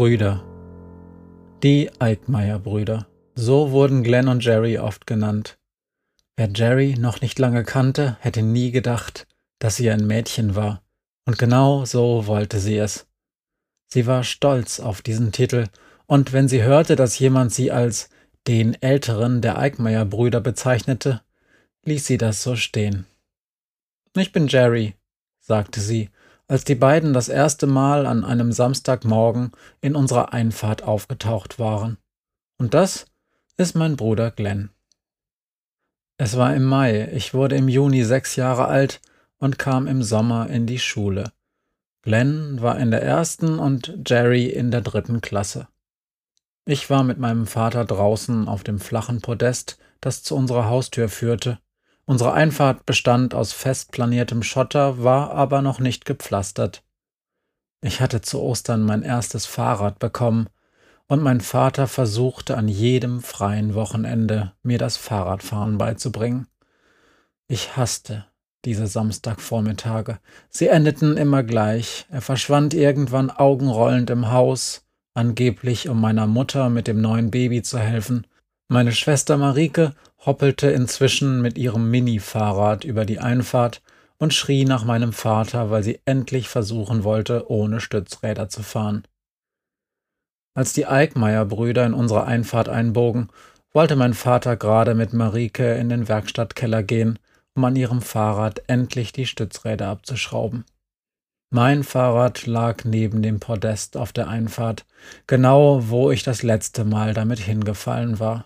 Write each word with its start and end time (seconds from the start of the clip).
Brüder. 0.00 0.42
Die 1.62 1.90
Eickmeyer-Brüder. 1.98 3.06
So 3.34 3.70
wurden 3.70 4.02
Glenn 4.02 4.28
und 4.28 4.42
Jerry 4.42 4.78
oft 4.78 5.06
genannt. 5.06 5.58
Wer 6.36 6.48
Jerry 6.54 6.94
noch 6.98 7.20
nicht 7.20 7.38
lange 7.38 7.64
kannte, 7.64 8.16
hätte 8.20 8.40
nie 8.40 8.70
gedacht, 8.70 9.26
dass 9.58 9.76
sie 9.76 9.90
ein 9.90 10.06
Mädchen 10.06 10.54
war. 10.54 10.82
Und 11.26 11.36
genau 11.36 11.84
so 11.84 12.26
wollte 12.26 12.60
sie 12.60 12.78
es. 12.78 13.08
Sie 13.88 14.06
war 14.06 14.24
stolz 14.24 14.80
auf 14.80 15.02
diesen 15.02 15.32
Titel, 15.32 15.66
und 16.06 16.32
wenn 16.32 16.48
sie 16.48 16.62
hörte, 16.62 16.96
dass 16.96 17.18
jemand 17.18 17.52
sie 17.52 17.70
als 17.70 18.08
den 18.46 18.82
Älteren 18.82 19.42
der 19.42 19.58
Eickmeyer-Brüder 19.58 20.40
bezeichnete, 20.40 21.20
ließ 21.84 22.06
sie 22.06 22.16
das 22.16 22.42
so 22.42 22.56
stehen. 22.56 23.04
Ich 24.16 24.32
bin 24.32 24.46
Jerry, 24.46 24.94
sagte 25.40 25.82
sie 25.82 26.08
als 26.50 26.64
die 26.64 26.74
beiden 26.74 27.12
das 27.12 27.28
erste 27.28 27.68
Mal 27.68 28.06
an 28.06 28.24
einem 28.24 28.50
Samstagmorgen 28.50 29.52
in 29.80 29.94
unserer 29.94 30.32
Einfahrt 30.32 30.82
aufgetaucht 30.82 31.60
waren. 31.60 31.96
Und 32.58 32.74
das 32.74 33.06
ist 33.56 33.76
mein 33.76 33.96
Bruder 33.96 34.32
Glenn. 34.32 34.70
Es 36.16 36.36
war 36.36 36.52
im 36.56 36.64
Mai, 36.64 37.08
ich 37.12 37.34
wurde 37.34 37.54
im 37.54 37.68
Juni 37.68 38.02
sechs 38.02 38.34
Jahre 38.34 38.66
alt 38.66 39.00
und 39.38 39.60
kam 39.60 39.86
im 39.86 40.02
Sommer 40.02 40.50
in 40.50 40.66
die 40.66 40.80
Schule. 40.80 41.30
Glenn 42.02 42.60
war 42.60 42.80
in 42.80 42.90
der 42.90 43.04
ersten 43.04 43.60
und 43.60 44.00
Jerry 44.04 44.46
in 44.46 44.72
der 44.72 44.80
dritten 44.80 45.20
Klasse. 45.20 45.68
Ich 46.64 46.90
war 46.90 47.04
mit 47.04 47.18
meinem 47.18 47.46
Vater 47.46 47.84
draußen 47.84 48.48
auf 48.48 48.64
dem 48.64 48.80
flachen 48.80 49.20
Podest, 49.20 49.78
das 50.00 50.24
zu 50.24 50.34
unserer 50.34 50.64
Haustür 50.64 51.08
führte, 51.08 51.60
Unsere 52.06 52.32
Einfahrt 52.32 52.86
bestand 52.86 53.34
aus 53.34 53.52
fest 53.52 53.92
planiertem 53.92 54.42
Schotter, 54.42 55.02
war 55.02 55.30
aber 55.32 55.62
noch 55.62 55.78
nicht 55.78 56.04
gepflastert. 56.04 56.82
Ich 57.82 58.00
hatte 58.00 58.20
zu 58.20 58.40
Ostern 58.40 58.82
mein 58.82 59.02
erstes 59.02 59.46
Fahrrad 59.46 59.98
bekommen, 59.98 60.48
und 61.06 61.22
mein 61.22 61.40
Vater 61.40 61.88
versuchte 61.88 62.56
an 62.56 62.68
jedem 62.68 63.20
freien 63.20 63.74
Wochenende 63.74 64.52
mir 64.62 64.78
das 64.78 64.96
Fahrradfahren 64.96 65.76
beizubringen. 65.76 66.46
Ich 67.48 67.76
hasste 67.76 68.26
diese 68.64 68.86
Samstagvormittage. 68.86 70.20
Sie 70.50 70.68
endeten 70.68 71.16
immer 71.16 71.42
gleich. 71.42 72.06
Er 72.10 72.20
verschwand 72.20 72.74
irgendwann 72.74 73.30
augenrollend 73.30 74.10
im 74.10 74.30
Haus, 74.30 74.86
angeblich 75.14 75.88
um 75.88 76.00
meiner 76.00 76.26
Mutter 76.26 76.68
mit 76.68 76.86
dem 76.86 77.00
neuen 77.00 77.30
Baby 77.30 77.62
zu 77.62 77.78
helfen. 77.78 78.26
Meine 78.72 78.92
Schwester 78.92 79.36
Marike 79.36 79.96
hoppelte 80.24 80.70
inzwischen 80.70 81.42
mit 81.42 81.58
ihrem 81.58 81.90
Mini-Fahrrad 81.90 82.84
über 82.84 83.04
die 83.04 83.18
Einfahrt 83.18 83.82
und 84.16 84.32
schrie 84.32 84.64
nach 84.64 84.84
meinem 84.84 85.12
Vater, 85.12 85.72
weil 85.72 85.82
sie 85.82 85.98
endlich 86.04 86.48
versuchen 86.48 87.02
wollte, 87.02 87.50
ohne 87.50 87.80
Stützräder 87.80 88.48
zu 88.48 88.62
fahren. 88.62 89.02
Als 90.54 90.72
die 90.72 90.86
Eickmeyer-Brüder 90.86 91.84
in 91.84 91.94
unsere 91.94 92.26
Einfahrt 92.26 92.68
einbogen, 92.68 93.30
wollte 93.72 93.96
mein 93.96 94.14
Vater 94.14 94.56
gerade 94.56 94.94
mit 94.94 95.12
Marike 95.12 95.74
in 95.74 95.88
den 95.88 96.06
Werkstattkeller 96.06 96.84
gehen, 96.84 97.18
um 97.56 97.64
an 97.64 97.74
ihrem 97.74 98.02
Fahrrad 98.02 98.62
endlich 98.68 99.10
die 99.10 99.26
Stützräder 99.26 99.88
abzuschrauben. 99.88 100.64
Mein 101.52 101.82
Fahrrad 101.82 102.46
lag 102.46 102.84
neben 102.84 103.20
dem 103.20 103.40
Podest 103.40 103.96
auf 103.96 104.12
der 104.12 104.28
Einfahrt, 104.28 104.86
genau 105.26 105.88
wo 105.88 106.12
ich 106.12 106.22
das 106.22 106.44
letzte 106.44 106.84
Mal 106.84 107.14
damit 107.14 107.40
hingefallen 107.40 108.20
war. 108.20 108.44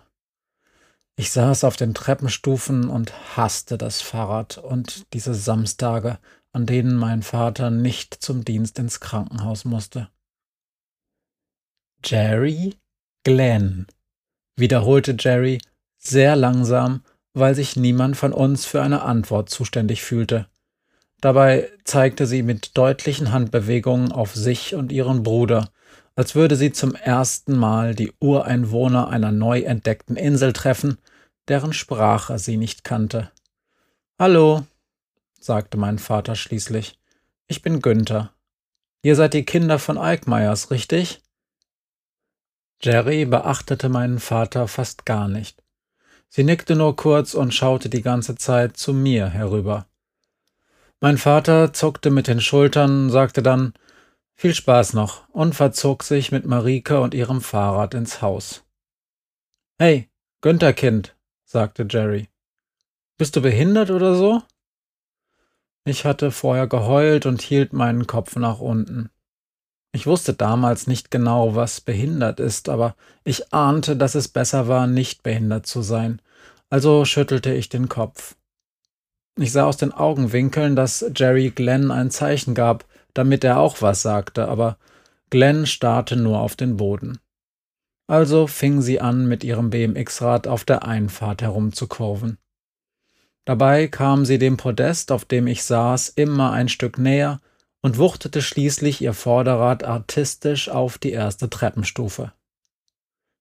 Ich 1.17 1.31
saß 1.31 1.63
auf 1.63 1.77
den 1.77 1.93
Treppenstufen 1.93 2.89
und 2.89 3.37
hasste 3.37 3.77
das 3.77 4.01
Fahrrad 4.01 4.57
und 4.57 5.13
diese 5.13 5.33
Samstage, 5.33 6.19
an 6.51 6.65
denen 6.65 6.95
mein 6.95 7.23
Vater 7.23 7.69
nicht 7.69 8.13
zum 8.13 8.43
Dienst 8.43 8.77
ins 8.79 8.99
Krankenhaus 8.99 9.63
musste. 9.63 10.09
Jerry 12.03 12.75
Glenn, 13.23 13.87
wiederholte 14.57 15.15
Jerry 15.17 15.59
sehr 15.97 16.35
langsam, 16.35 17.03
weil 17.33 17.55
sich 17.55 17.75
niemand 17.75 18.17
von 18.17 18.33
uns 18.33 18.65
für 18.65 18.81
eine 18.81 19.01
Antwort 19.01 19.49
zuständig 19.49 20.03
fühlte. 20.03 20.47
Dabei 21.21 21.71
zeigte 21.85 22.27
sie 22.27 22.43
mit 22.43 22.77
deutlichen 22.77 23.31
Handbewegungen 23.31 24.11
auf 24.11 24.35
sich 24.35 24.75
und 24.75 24.91
ihren 24.91 25.23
Bruder, 25.23 25.71
als 26.15 26.35
würde 26.35 26.55
sie 26.55 26.71
zum 26.71 26.95
ersten 26.95 27.57
Mal 27.57 27.93
die 27.93 28.13
Ureinwohner 28.19 29.09
einer 29.09 29.31
neu 29.31 29.61
entdeckten 29.61 30.15
Insel 30.15 30.53
treffen, 30.53 30.97
deren 31.47 31.73
Sprache 31.73 32.39
sie 32.39 32.57
nicht 32.57 32.83
kannte. 32.83 33.31
Hallo, 34.17 34.65
sagte 35.39 35.77
mein 35.77 35.99
Vater 35.99 36.35
schließlich. 36.35 36.97
Ich 37.47 37.61
bin 37.61 37.81
Günther. 37.81 38.31
Ihr 39.03 39.15
seid 39.15 39.33
die 39.33 39.45
Kinder 39.45 39.77
von 39.77 39.97
Eickmeyers, 39.97 40.71
richtig? 40.71 41.21
Jerry 42.81 43.25
beachtete 43.25 43.89
meinen 43.89 44.19
Vater 44.19 44.67
fast 44.67 45.05
gar 45.05 45.27
nicht. 45.27 45.61
Sie 46.29 46.43
nickte 46.43 46.75
nur 46.75 46.95
kurz 46.95 47.33
und 47.33 47.53
schaute 47.53 47.89
die 47.89 48.01
ganze 48.01 48.35
Zeit 48.35 48.77
zu 48.77 48.93
mir 48.93 49.27
herüber. 49.29 49.85
Mein 50.99 51.17
Vater 51.17 51.73
zuckte 51.73 52.09
mit 52.09 52.27
den 52.27 52.41
Schultern, 52.41 53.09
sagte 53.09 53.43
dann 53.43 53.73
viel 54.35 54.53
Spaß 54.53 54.93
noch 54.93 55.27
und 55.29 55.55
verzog 55.55 56.03
sich 56.03 56.31
mit 56.31 56.45
Marike 56.45 56.99
und 56.99 57.13
ihrem 57.13 57.41
Fahrrad 57.41 57.93
ins 57.93 58.21
Haus. 58.21 58.63
Hey, 59.79 60.09
Günther 60.41 60.73
Kind, 60.73 61.15
sagte 61.45 61.87
Jerry. 61.89 62.29
Bist 63.17 63.35
du 63.35 63.41
behindert 63.41 63.91
oder 63.91 64.15
so? 64.15 64.43
Ich 65.85 66.05
hatte 66.05 66.31
vorher 66.31 66.67
geheult 66.67 67.25
und 67.25 67.41
hielt 67.41 67.71
meinen 67.71 68.07
Kopf 68.07 68.35
nach 68.35 68.59
unten. 68.59 69.09
Ich 69.91 70.05
wusste 70.07 70.33
damals 70.33 70.87
nicht 70.87 71.09
genau, 71.09 71.55
was 71.55 71.79
behindert 71.79 72.41
ist, 72.41 72.67
aber 72.67 72.95
ich 73.23 73.53
ahnte, 73.53 73.95
dass 73.95 74.15
es 74.15 74.27
besser 74.27 74.67
war, 74.67 74.87
nicht 74.87 75.23
behindert 75.23 75.67
zu 75.67 75.81
sein, 75.81 76.21
also 76.69 77.05
schüttelte 77.05 77.53
ich 77.53 77.69
den 77.69 77.87
Kopf. 77.87 78.35
Ich 79.37 79.51
sah 79.51 79.65
aus 79.65 79.77
den 79.77 79.93
Augenwinkeln, 79.93 80.75
dass 80.75 81.05
Jerry 81.15 81.51
Glenn 81.51 81.91
ein 81.91 82.11
Zeichen 82.11 82.53
gab, 82.55 82.85
damit 83.15 83.43
er 83.43 83.59
auch 83.59 83.81
was 83.81 84.03
sagte, 84.03 84.47
aber 84.47 84.77
Glenn 85.31 85.65
starrte 85.65 86.15
nur 86.15 86.39
auf 86.39 86.55
den 86.55 86.77
Boden. 86.77 87.17
Also 88.07 88.45
fing 88.45 88.83
sie 88.83 89.01
an, 89.01 89.27
mit 89.27 89.43
ihrem 89.43 89.71
BMX-Rad 89.71 90.47
auf 90.47 90.63
der 90.63 90.83
Einfahrt 90.83 91.41
herumzukurven. 91.41 92.37
Dabei 93.45 93.87
kam 93.87 94.25
sie 94.25 94.37
dem 94.37 94.57
Podest, 94.57 95.11
auf 95.11 95.25
dem 95.25 95.47
ich 95.47 95.63
saß, 95.63 96.09
immer 96.09 96.51
ein 96.51 96.69
Stück 96.69 96.99
näher 96.99 97.39
und 97.81 97.97
wuchtete 97.97 98.41
schließlich 98.41 99.01
ihr 99.01 99.13
Vorderrad 99.13 99.83
artistisch 99.83 100.69
auf 100.69 100.97
die 100.97 101.11
erste 101.11 101.49
Treppenstufe. 101.49 102.33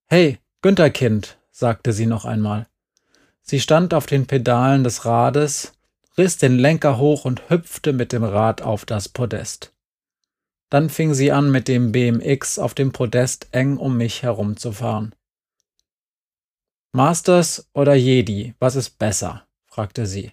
Hey, 0.06 0.38
Güntherkind, 0.62 1.38
sagte 1.50 1.92
sie 1.92 2.06
noch 2.06 2.24
einmal. 2.24 2.66
Sie 3.42 3.60
stand 3.60 3.92
auf 3.92 4.06
den 4.06 4.26
Pedalen 4.26 4.84
des 4.84 5.04
Rades 5.04 5.74
riss 6.16 6.38
den 6.38 6.58
Lenker 6.58 6.98
hoch 6.98 7.24
und 7.24 7.48
hüpfte 7.50 7.92
mit 7.92 8.12
dem 8.12 8.24
Rad 8.24 8.62
auf 8.62 8.84
das 8.84 9.08
Podest. 9.08 9.73
Dann 10.70 10.90
fing 10.90 11.14
sie 11.14 11.30
an, 11.30 11.50
mit 11.50 11.68
dem 11.68 11.92
BMX 11.92 12.58
auf 12.58 12.74
dem 12.74 12.92
Podest 12.92 13.48
eng 13.52 13.76
um 13.76 13.96
mich 13.96 14.22
herumzufahren. 14.22 15.14
Masters 16.92 17.68
oder 17.74 17.94
Jedi, 17.94 18.54
was 18.58 18.76
ist 18.76 18.98
besser? 18.98 19.46
fragte 19.66 20.06
sie. 20.06 20.32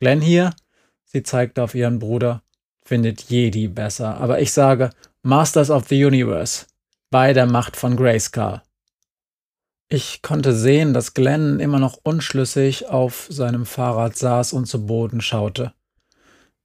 Glenn 0.00 0.20
hier, 0.20 0.54
sie 1.04 1.22
zeigte 1.24 1.62
auf 1.62 1.74
ihren 1.74 1.98
Bruder, 1.98 2.42
findet 2.84 3.22
Jedi 3.22 3.66
besser, 3.66 4.18
aber 4.18 4.40
ich 4.40 4.52
sage 4.52 4.90
Masters 5.22 5.70
of 5.70 5.88
the 5.88 6.04
Universe, 6.04 6.66
bei 7.10 7.32
der 7.32 7.46
Macht 7.46 7.76
von 7.76 7.96
Grayskull. 7.96 8.62
Ich 9.90 10.22
konnte 10.22 10.54
sehen, 10.54 10.92
dass 10.92 11.14
Glenn 11.14 11.60
immer 11.60 11.78
noch 11.78 11.98
unschlüssig 12.02 12.86
auf 12.86 13.26
seinem 13.30 13.66
Fahrrad 13.66 14.16
saß 14.16 14.52
und 14.52 14.66
zu 14.66 14.86
Boden 14.86 15.20
schaute. 15.20 15.72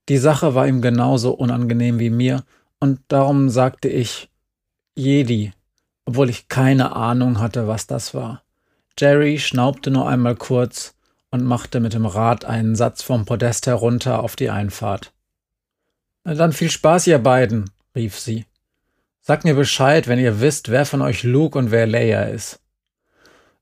Die 0.10 0.18
Sache 0.18 0.54
war 0.56 0.68
ihm 0.68 0.82
genauso 0.82 1.32
unangenehm 1.32 2.00
wie 2.00 2.10
mir, 2.10 2.44
und 2.80 3.00
darum 3.08 3.50
sagte 3.50 3.88
ich 3.88 4.30
Jedi, 4.96 5.54
obwohl 6.06 6.30
ich 6.30 6.50
keine 6.50 6.96
Ahnung 6.96 7.40
hatte, 7.40 7.68
was 7.68 7.88
das 7.88 8.14
war. 8.14 8.44
Jerry 8.98 9.40
schnaubte 9.40 9.90
nur 9.90 10.08
einmal 10.08 10.36
kurz 10.36 10.94
und 11.32 11.44
machte 11.46 11.80
mit 11.80 11.94
dem 11.94 12.06
Rad 12.06 12.46
einen 12.46 12.76
Satz 12.76 13.02
vom 13.02 13.26
Podest 13.26 13.66
herunter 13.66 14.22
auf 14.22 14.36
die 14.36 14.50
Einfahrt. 14.50 15.14
Dann 16.24 16.54
viel 16.54 16.70
Spaß, 16.70 17.08
ihr 17.08 17.20
beiden, 17.20 17.70
rief 17.96 18.20
sie. 18.20 18.46
Sagt 19.22 19.46
mir 19.46 19.56
Bescheid, 19.56 20.08
wenn 20.08 20.20
ihr 20.20 20.42
wisst, 20.42 20.70
wer 20.70 20.86
von 20.86 21.02
euch 21.02 21.24
Luke 21.24 21.58
und 21.58 21.72
wer 21.72 21.88
Leia 21.88 22.24
ist. 22.24 22.60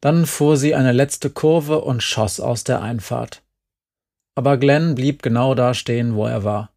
Dann 0.02 0.26
fuhr 0.26 0.58
sie 0.58 0.74
eine 0.74 0.92
letzte 0.92 1.30
Kurve 1.30 1.82
und 1.82 2.02
schoss 2.02 2.40
aus 2.40 2.64
der 2.64 2.82
Einfahrt. 2.82 3.44
Aber 4.36 4.58
Glenn 4.58 4.96
blieb 4.96 5.22
genau 5.22 5.56
da 5.56 5.74
stehen, 5.74 6.16
wo 6.16 6.26
er 6.26 6.44
war. 6.44 6.72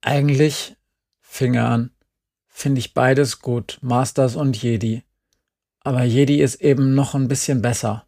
Eigentlich, 0.00 0.76
fing 1.20 1.54
er 1.54 1.68
an, 1.68 1.90
finde 2.48 2.78
ich 2.78 2.94
beides 2.94 3.40
gut, 3.40 3.78
Masters 3.82 4.36
und 4.36 4.60
Jedi. 4.60 5.02
Aber 5.80 6.04
Jedi 6.04 6.40
ist 6.40 6.56
eben 6.56 6.94
noch 6.94 7.14
ein 7.14 7.28
bisschen 7.28 7.62
besser. 7.62 8.06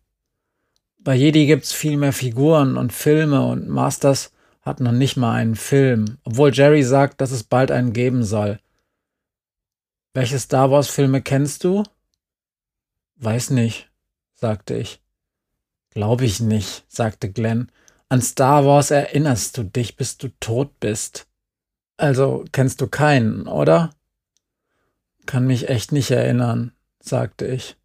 Bei 0.98 1.14
Jedi 1.14 1.46
gibt's 1.46 1.72
viel 1.72 1.96
mehr 1.96 2.12
Figuren 2.12 2.76
und 2.76 2.92
Filme 2.92 3.46
und 3.46 3.68
Masters 3.68 4.32
hat 4.62 4.80
noch 4.80 4.92
nicht 4.92 5.16
mal 5.16 5.34
einen 5.34 5.56
Film, 5.56 6.18
obwohl 6.22 6.52
Jerry 6.52 6.82
sagt, 6.84 7.20
dass 7.20 7.32
es 7.32 7.42
bald 7.42 7.70
einen 7.70 7.92
geben 7.92 8.22
soll. 8.22 8.60
Welche 10.14 10.38
Star 10.38 10.70
Wars 10.70 10.88
Filme 10.88 11.20
kennst 11.22 11.64
du? 11.64 11.82
Weiß 13.16 13.50
nicht, 13.50 13.90
sagte 14.34 14.76
ich. 14.76 15.00
Glaube 15.90 16.24
ich 16.24 16.40
nicht, 16.40 16.84
sagte 16.88 17.30
Glenn. 17.30 17.70
An 18.12 18.20
Star 18.20 18.66
Wars 18.66 18.90
erinnerst 18.90 19.56
du 19.56 19.62
dich, 19.62 19.96
bis 19.96 20.18
du 20.18 20.28
tot 20.38 20.78
bist. 20.80 21.26
Also 21.96 22.44
kennst 22.52 22.82
du 22.82 22.86
keinen, 22.86 23.46
oder? 23.46 23.94
Kann 25.24 25.46
mich 25.46 25.70
echt 25.70 25.92
nicht 25.92 26.10
erinnern, 26.10 26.72
sagte 27.00 27.46
ich. 27.46 27.78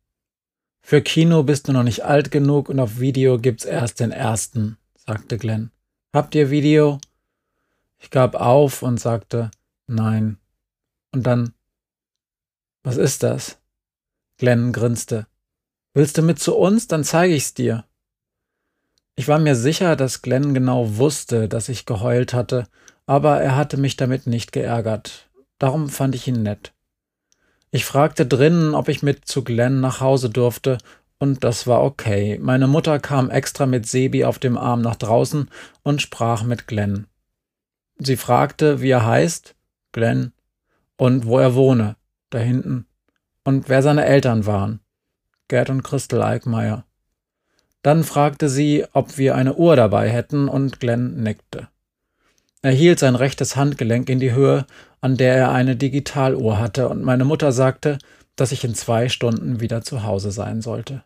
Für 0.81 1.01
Kino 1.01 1.43
bist 1.43 1.69
du 1.69 1.71
noch 1.71 1.83
nicht 1.83 2.03
alt 2.03 2.29
genug 2.29 2.67
und 2.67 2.81
auf 2.81 2.99
Video 2.99 3.39
gibt's 3.39 3.63
erst 3.63 4.01
den 4.01 4.11
ersten, 4.11 4.77
sagte 4.97 5.37
Glenn. 5.37 5.71
Habt 6.11 6.35
ihr 6.35 6.49
Video? 6.49 6.99
Ich 7.97 8.09
gab 8.09 8.35
auf 8.35 8.83
und 8.83 8.99
sagte 8.99 9.49
Nein. 9.85 10.39
Und 11.13 11.23
dann 11.23 11.53
Was 12.83 12.97
ist 12.97 13.23
das? 13.23 13.59
Glenn 14.35 14.73
grinste. 14.73 15.25
Willst 15.93 16.17
du 16.17 16.21
mit 16.21 16.39
zu 16.39 16.53
uns? 16.57 16.89
Dann 16.89 17.05
zeige 17.05 17.33
ich's 17.33 17.53
dir. 17.53 17.85
Ich 19.19 19.27
war 19.27 19.39
mir 19.39 19.55
sicher, 19.55 19.95
dass 19.95 20.21
Glenn 20.21 20.53
genau 20.53 20.97
wusste, 20.97 21.49
dass 21.49 21.69
ich 21.69 21.87
geheult 21.87 22.35
hatte, 22.35 22.67
aber 23.07 23.41
er 23.41 23.55
hatte 23.55 23.75
mich 23.75 23.97
damit 23.97 24.27
nicht 24.27 24.51
geärgert. 24.51 25.27
Darum 25.57 25.89
fand 25.89 26.13
ich 26.13 26.27
ihn 26.27 26.43
nett. 26.43 26.71
Ich 27.71 27.83
fragte 27.83 28.27
drinnen, 28.27 28.75
ob 28.75 28.89
ich 28.89 29.01
mit 29.01 29.27
zu 29.27 29.43
Glenn 29.43 29.81
nach 29.81 30.01
Hause 30.01 30.29
durfte, 30.29 30.77
und 31.17 31.43
das 31.43 31.65
war 31.65 31.81
okay. 31.81 32.37
Meine 32.39 32.67
Mutter 32.67 32.99
kam 32.99 33.31
extra 33.31 33.65
mit 33.65 33.87
Sebi 33.87 34.23
auf 34.23 34.37
dem 34.37 34.55
Arm 34.55 34.81
nach 34.81 34.95
draußen 34.95 35.49
und 35.81 35.99
sprach 35.99 36.43
mit 36.43 36.67
Glenn. 36.67 37.07
Sie 37.97 38.17
fragte, 38.17 38.81
wie 38.81 38.91
er 38.91 39.03
heißt, 39.03 39.55
Glenn, 39.93 40.31
und 40.95 41.25
wo 41.25 41.39
er 41.39 41.55
wohne, 41.55 41.95
da 42.29 42.37
hinten, 42.37 42.85
und 43.43 43.67
wer 43.67 43.81
seine 43.81 44.05
Eltern 44.05 44.45
waren, 44.45 44.79
Gerd 45.47 45.71
und 45.71 45.81
Christel 45.81 46.21
Eickmeier. 46.21 46.86
Dann 47.87 48.03
fragte 48.03 48.49
sie, 48.49 48.83
ob 48.91 49.17
wir 49.17 49.35
eine 49.35 49.55
Uhr 49.55 49.77
dabei 49.77 50.09
hätten, 50.09 50.49
und 50.49 50.81
Glenn 50.81 51.23
nickte. 51.23 51.69
Er 52.61 52.73
hielt 52.73 52.99
sein 52.99 53.15
rechtes 53.15 53.55
Handgelenk 53.55 54.09
in 54.09 54.19
die 54.19 54.33
Höhe, 54.33 54.65
an 54.99 55.15
der 55.15 55.37
er 55.37 55.51
eine 55.53 55.77
Digitaluhr 55.77 56.59
hatte, 56.59 56.89
und 56.89 57.01
meine 57.01 57.23
Mutter 57.23 57.53
sagte, 57.53 57.97
dass 58.35 58.51
ich 58.51 58.65
in 58.65 58.75
zwei 58.75 59.07
Stunden 59.07 59.61
wieder 59.61 59.83
zu 59.83 60.03
Hause 60.03 60.31
sein 60.31 60.61
sollte. 60.61 61.05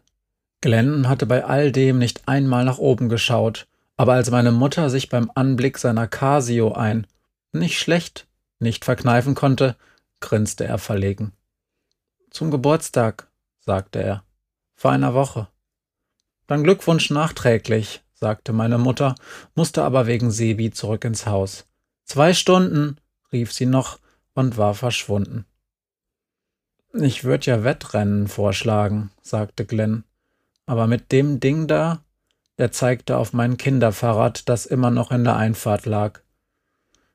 Glenn 0.62 1.08
hatte 1.08 1.28
bei 1.28 1.46
all 1.46 1.72
dem 1.72 2.00
nicht 2.00 2.28
einmal 2.28 2.66
nach 2.66 2.80
oben 2.80 3.10
geschaut, 3.10 3.68
aber 3.96 4.14
als 4.14 4.32
meine 4.32 4.52
Mutter 4.52 4.90
sich 4.90 5.08
beim 5.08 5.30
Anblick 5.36 5.78
seiner 5.78 6.08
Casio 6.08 6.74
ein 6.74 7.06
nicht 7.54 7.78
schlecht 7.78 8.26
nicht 8.58 8.86
verkneifen 8.86 9.36
konnte, 9.36 9.76
grinste 10.20 10.66
er 10.66 10.80
verlegen. 10.80 11.32
Zum 12.32 12.50
Geburtstag, 12.50 13.28
sagte 13.60 14.02
er, 14.02 14.24
vor 14.74 14.90
einer 14.90 15.14
Woche. 15.14 15.48
Dann 16.52 16.66
Glückwunsch 16.66 17.12
nachträglich, 17.12 18.02
sagte 18.14 18.52
meine 18.52 18.78
Mutter, 18.78 19.16
musste 19.56 19.84
aber 19.84 20.06
wegen 20.06 20.32
Sebi 20.32 20.70
zurück 20.70 21.06
ins 21.06 21.26
Haus. 21.26 21.66
Zwei 22.04 22.34
Stunden, 22.34 22.98
rief 23.32 23.54
sie 23.54 23.66
noch 23.66 24.00
und 24.34 24.58
war 24.58 24.74
verschwunden. 24.74 25.46
Ich 26.92 27.24
würde 27.24 27.46
ja 27.46 27.64
Wettrennen 27.64 28.28
vorschlagen, 28.28 29.12
sagte 29.22 29.66
Glenn. 29.66 30.04
Aber 30.66 30.88
mit 30.88 31.14
dem 31.14 31.40
Ding 31.40 31.68
da, 31.68 32.04
er 32.58 32.74
zeigte 32.74 33.16
auf 33.16 33.32
mein 33.32 33.56
Kinderfahrrad, 33.56 34.50
das 34.50 34.66
immer 34.66 34.92
noch 34.92 35.12
in 35.12 35.24
der 35.24 35.38
Einfahrt 35.38 35.86
lag. 35.86 36.20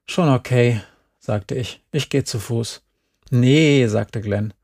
Schon 0.06 0.30
okay, 0.30 0.80
sagte 1.18 1.56
ich. 1.56 1.84
Ich 1.92 2.08
gehe 2.08 2.24
zu 2.24 2.38
Fuß. 2.38 2.80
Nee, 3.28 3.86
sagte 3.88 4.22
Glenn. 4.22 4.54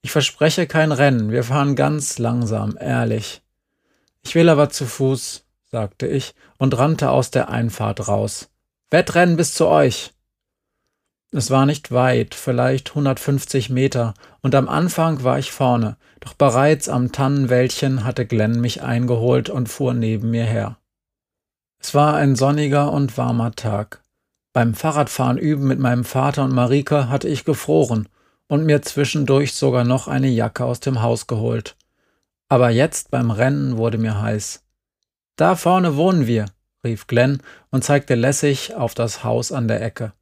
Ich 0.00 0.10
verspreche 0.10 0.66
kein 0.66 0.90
Rennen. 0.90 1.32
Wir 1.32 1.44
fahren 1.44 1.76
ganz 1.76 2.16
langsam, 2.16 2.78
ehrlich. 2.80 3.42
Ich 4.24 4.34
will 4.34 4.48
aber 4.48 4.70
zu 4.70 4.86
Fuß, 4.86 5.44
sagte 5.70 6.06
ich 6.06 6.34
und 6.58 6.76
rannte 6.78 7.10
aus 7.10 7.30
der 7.30 7.48
Einfahrt 7.48 8.08
raus. 8.08 8.50
Wettrennen 8.90 9.36
bis 9.36 9.54
zu 9.54 9.66
euch. 9.66 10.12
Es 11.34 11.50
war 11.50 11.64
nicht 11.64 11.92
weit, 11.92 12.34
vielleicht 12.34 12.90
150 12.90 13.70
Meter, 13.70 14.12
und 14.42 14.54
am 14.54 14.68
Anfang 14.68 15.24
war 15.24 15.38
ich 15.38 15.50
vorne, 15.50 15.96
doch 16.20 16.34
bereits 16.34 16.90
am 16.90 17.10
Tannenwäldchen 17.10 18.04
hatte 18.04 18.26
Glenn 18.26 18.60
mich 18.60 18.82
eingeholt 18.82 19.48
und 19.48 19.70
fuhr 19.70 19.94
neben 19.94 20.30
mir 20.30 20.44
her. 20.44 20.76
Es 21.80 21.94
war 21.94 22.14
ein 22.14 22.36
sonniger 22.36 22.92
und 22.92 23.16
warmer 23.16 23.52
Tag. 23.52 24.02
Beim 24.52 24.74
Fahrradfahren 24.74 25.38
üben 25.38 25.66
mit 25.66 25.78
meinem 25.78 26.04
Vater 26.04 26.44
und 26.44 26.52
Marika 26.52 27.08
hatte 27.08 27.28
ich 27.28 27.46
gefroren 27.46 28.08
und 28.46 28.66
mir 28.66 28.82
zwischendurch 28.82 29.54
sogar 29.54 29.84
noch 29.84 30.08
eine 30.08 30.28
Jacke 30.28 30.66
aus 30.66 30.80
dem 30.80 31.00
Haus 31.00 31.26
geholt. 31.26 31.76
Aber 32.52 32.68
jetzt 32.68 33.10
beim 33.10 33.30
Rennen 33.30 33.78
wurde 33.78 33.96
mir 33.96 34.20
heiß. 34.20 34.62
Da 35.36 35.56
vorne 35.56 35.96
wohnen 35.96 36.26
wir, 36.26 36.44
rief 36.84 37.06
Glenn 37.06 37.40
und 37.70 37.82
zeigte 37.82 38.14
lässig 38.14 38.74
auf 38.74 38.92
das 38.92 39.24
Haus 39.24 39.52
an 39.52 39.68
der 39.68 39.80
Ecke. 39.80 40.12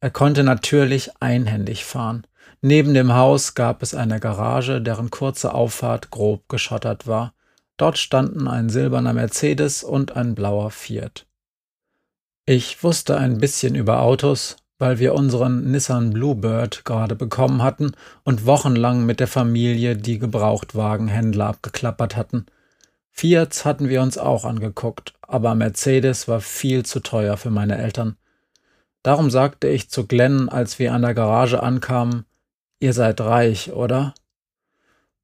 Er 0.00 0.10
konnte 0.10 0.44
natürlich 0.44 1.12
einhändig 1.18 1.86
fahren. 1.86 2.26
Neben 2.60 2.92
dem 2.92 3.14
Haus 3.14 3.54
gab 3.54 3.82
es 3.82 3.94
eine 3.94 4.20
Garage, 4.20 4.82
deren 4.82 5.08
kurze 5.08 5.54
Auffahrt 5.54 6.10
grob 6.10 6.46
geschottert 6.50 7.06
war. 7.06 7.32
Dort 7.78 7.96
standen 7.96 8.46
ein 8.46 8.68
silberner 8.68 9.14
Mercedes 9.14 9.82
und 9.82 10.16
ein 10.16 10.34
blauer 10.34 10.70
Fiat. 10.70 11.26
Ich 12.44 12.84
wusste 12.84 13.16
ein 13.16 13.38
bisschen 13.38 13.76
über 13.76 14.02
Autos, 14.02 14.58
weil 14.80 14.98
wir 14.98 15.14
unseren 15.14 15.70
Nissan 15.70 16.10
Bluebird 16.10 16.86
gerade 16.86 17.14
bekommen 17.14 17.62
hatten 17.62 17.92
und 18.24 18.46
wochenlang 18.46 19.04
mit 19.04 19.20
der 19.20 19.26
Familie 19.26 19.94
die 19.94 20.18
Gebrauchtwagenhändler 20.18 21.46
abgeklappert 21.46 22.16
hatten. 22.16 22.46
Fiats 23.10 23.66
hatten 23.66 23.90
wir 23.90 24.00
uns 24.00 24.16
auch 24.16 24.46
angeguckt, 24.46 25.12
aber 25.20 25.54
Mercedes 25.54 26.28
war 26.28 26.40
viel 26.40 26.86
zu 26.86 27.00
teuer 27.00 27.36
für 27.36 27.50
meine 27.50 27.76
Eltern. 27.76 28.16
Darum 29.02 29.30
sagte 29.30 29.68
ich 29.68 29.90
zu 29.90 30.06
Glenn, 30.06 30.48
als 30.48 30.78
wir 30.78 30.94
an 30.94 31.02
der 31.02 31.12
Garage 31.12 31.62
ankamen, 31.62 32.24
ihr 32.78 32.94
seid 32.94 33.20
reich, 33.20 33.72
oder? 33.72 34.14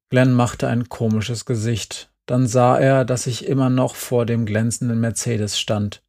Glenn 0.09 0.33
machte 0.33 0.67
ein 0.67 0.87
komisches 0.87 1.45
Gesicht. 1.45 2.11
Dann 2.27 2.45
sah 2.45 2.77
er, 2.77 3.05
dass 3.05 3.25
ich 3.25 3.47
immer 3.47 3.71
noch 3.71 3.95
vor 3.95 4.27
dem 4.27 4.45
glänzenden 4.45 4.99
Mercedes 4.99 5.59
stand. 5.59 6.03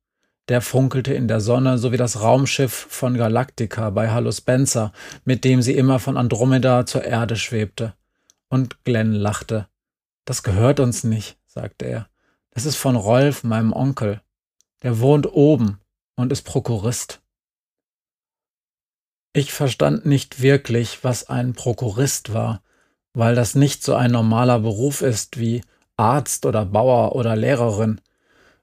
Der 0.48 0.62
funkelte 0.62 1.12
in 1.12 1.28
der 1.28 1.40
Sonne, 1.40 1.76
so 1.76 1.92
wie 1.92 1.98
das 1.98 2.22
Raumschiff 2.22 2.86
von 2.88 3.16
Galactica 3.18 3.90
bei 3.90 4.10
Hallo 4.10 4.32
Spencer, 4.32 4.92
mit 5.24 5.44
dem 5.44 5.60
sie 5.60 5.76
immer 5.76 5.98
von 5.98 6.16
Andromeda 6.16 6.86
zur 6.86 7.04
Erde 7.04 7.36
schwebte. 7.36 7.94
Und 8.48 8.82
Glenn 8.84 9.12
lachte. 9.12 9.68
Das 10.24 10.42
gehört 10.42 10.80
uns 10.80 11.04
nicht, 11.04 11.36
sagte 11.46 11.84
er. 11.84 12.08
Das 12.50 12.64
ist 12.64 12.76
von 12.76 12.96
Rolf, 12.96 13.44
meinem 13.44 13.74
Onkel. 13.74 14.22
Der 14.82 15.00
wohnt 15.00 15.30
oben 15.30 15.80
und 16.16 16.32
ist 16.32 16.42
Prokurist. 16.42 17.20
Ich 19.34 19.52
verstand 19.52 20.06
nicht 20.06 20.40
wirklich, 20.40 21.04
was 21.04 21.28
ein 21.28 21.52
Prokurist 21.52 22.32
war, 22.32 22.62
weil 23.12 23.34
das 23.34 23.54
nicht 23.54 23.84
so 23.84 23.94
ein 23.94 24.12
normaler 24.12 24.60
Beruf 24.60 25.02
ist 25.02 25.38
wie 25.38 25.60
Arzt 25.96 26.46
oder 26.46 26.64
Bauer 26.64 27.14
oder 27.14 27.36
Lehrerin. 27.36 28.00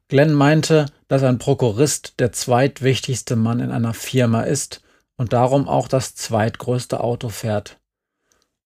Glenn 0.08 0.34
meinte, 0.34 0.88
dass 1.08 1.24
ein 1.24 1.38
Prokurist 1.38 2.20
der 2.20 2.32
zweitwichtigste 2.32 3.36
Mann 3.36 3.60
in 3.60 3.72
einer 3.72 3.94
Firma 3.94 4.42
ist 4.42 4.82
und 5.18 5.34
darum 5.34 5.68
auch 5.68 5.88
das 5.88 6.16
zweitgrößte 6.16 7.00
Auto 7.00 7.30
fährt. 7.30 7.80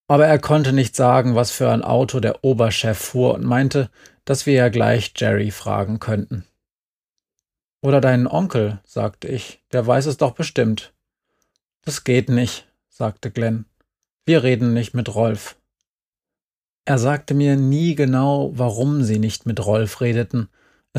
Aber 0.07 0.25
er 0.25 0.39
konnte 0.39 0.73
nicht 0.73 0.95
sagen, 0.95 1.35
was 1.35 1.51
für 1.51 1.69
ein 1.69 1.83
Auto 1.83 2.19
der 2.19 2.43
Oberchef 2.43 2.97
fuhr 2.97 3.35
und 3.35 3.43
meinte, 3.43 3.91
dass 4.25 4.45
wir 4.45 4.53
ja 4.53 4.69
gleich 4.69 5.13
Jerry 5.15 5.51
fragen 5.51 5.99
könnten. 5.99 6.45
Oder 7.81 8.01
deinen 8.01 8.27
Onkel, 8.27 8.79
sagte 8.85 9.27
ich, 9.27 9.63
der 9.71 9.85
weiß 9.85 10.07
es 10.07 10.17
doch 10.17 10.31
bestimmt. 10.31 10.93
Das 11.83 12.03
geht 12.03 12.29
nicht, 12.29 12.67
sagte 12.89 13.31
Glenn. 13.31 13.65
Wir 14.25 14.43
reden 14.43 14.73
nicht 14.73 14.93
mit 14.93 15.13
Rolf. 15.13 15.57
Er 16.85 16.97
sagte 16.97 17.33
mir 17.33 17.55
nie 17.55 17.95
genau, 17.95 18.51
warum 18.55 19.03
sie 19.03 19.19
nicht 19.19 19.45
mit 19.45 19.63
Rolf 19.65 20.01
redeten. 20.01 20.49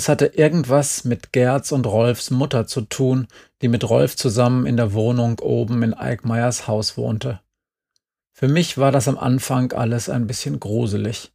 Es 0.00 0.08
hatte 0.08 0.28
irgendwas 0.28 1.04
mit 1.04 1.30
Gerds 1.30 1.72
und 1.72 1.86
Rolfs 1.86 2.30
Mutter 2.30 2.66
zu 2.66 2.80
tun, 2.80 3.26
die 3.60 3.68
mit 3.68 3.86
Rolf 3.90 4.16
zusammen 4.16 4.64
in 4.64 4.78
der 4.78 4.94
Wohnung 4.94 5.38
oben 5.40 5.82
in 5.82 5.92
Eickmeyers 5.92 6.66
Haus 6.66 6.96
wohnte. 6.96 7.40
Für 8.32 8.48
mich 8.48 8.78
war 8.78 8.92
das 8.92 9.08
am 9.08 9.18
Anfang 9.18 9.72
alles 9.72 10.08
ein 10.08 10.26
bisschen 10.26 10.58
gruselig, 10.58 11.32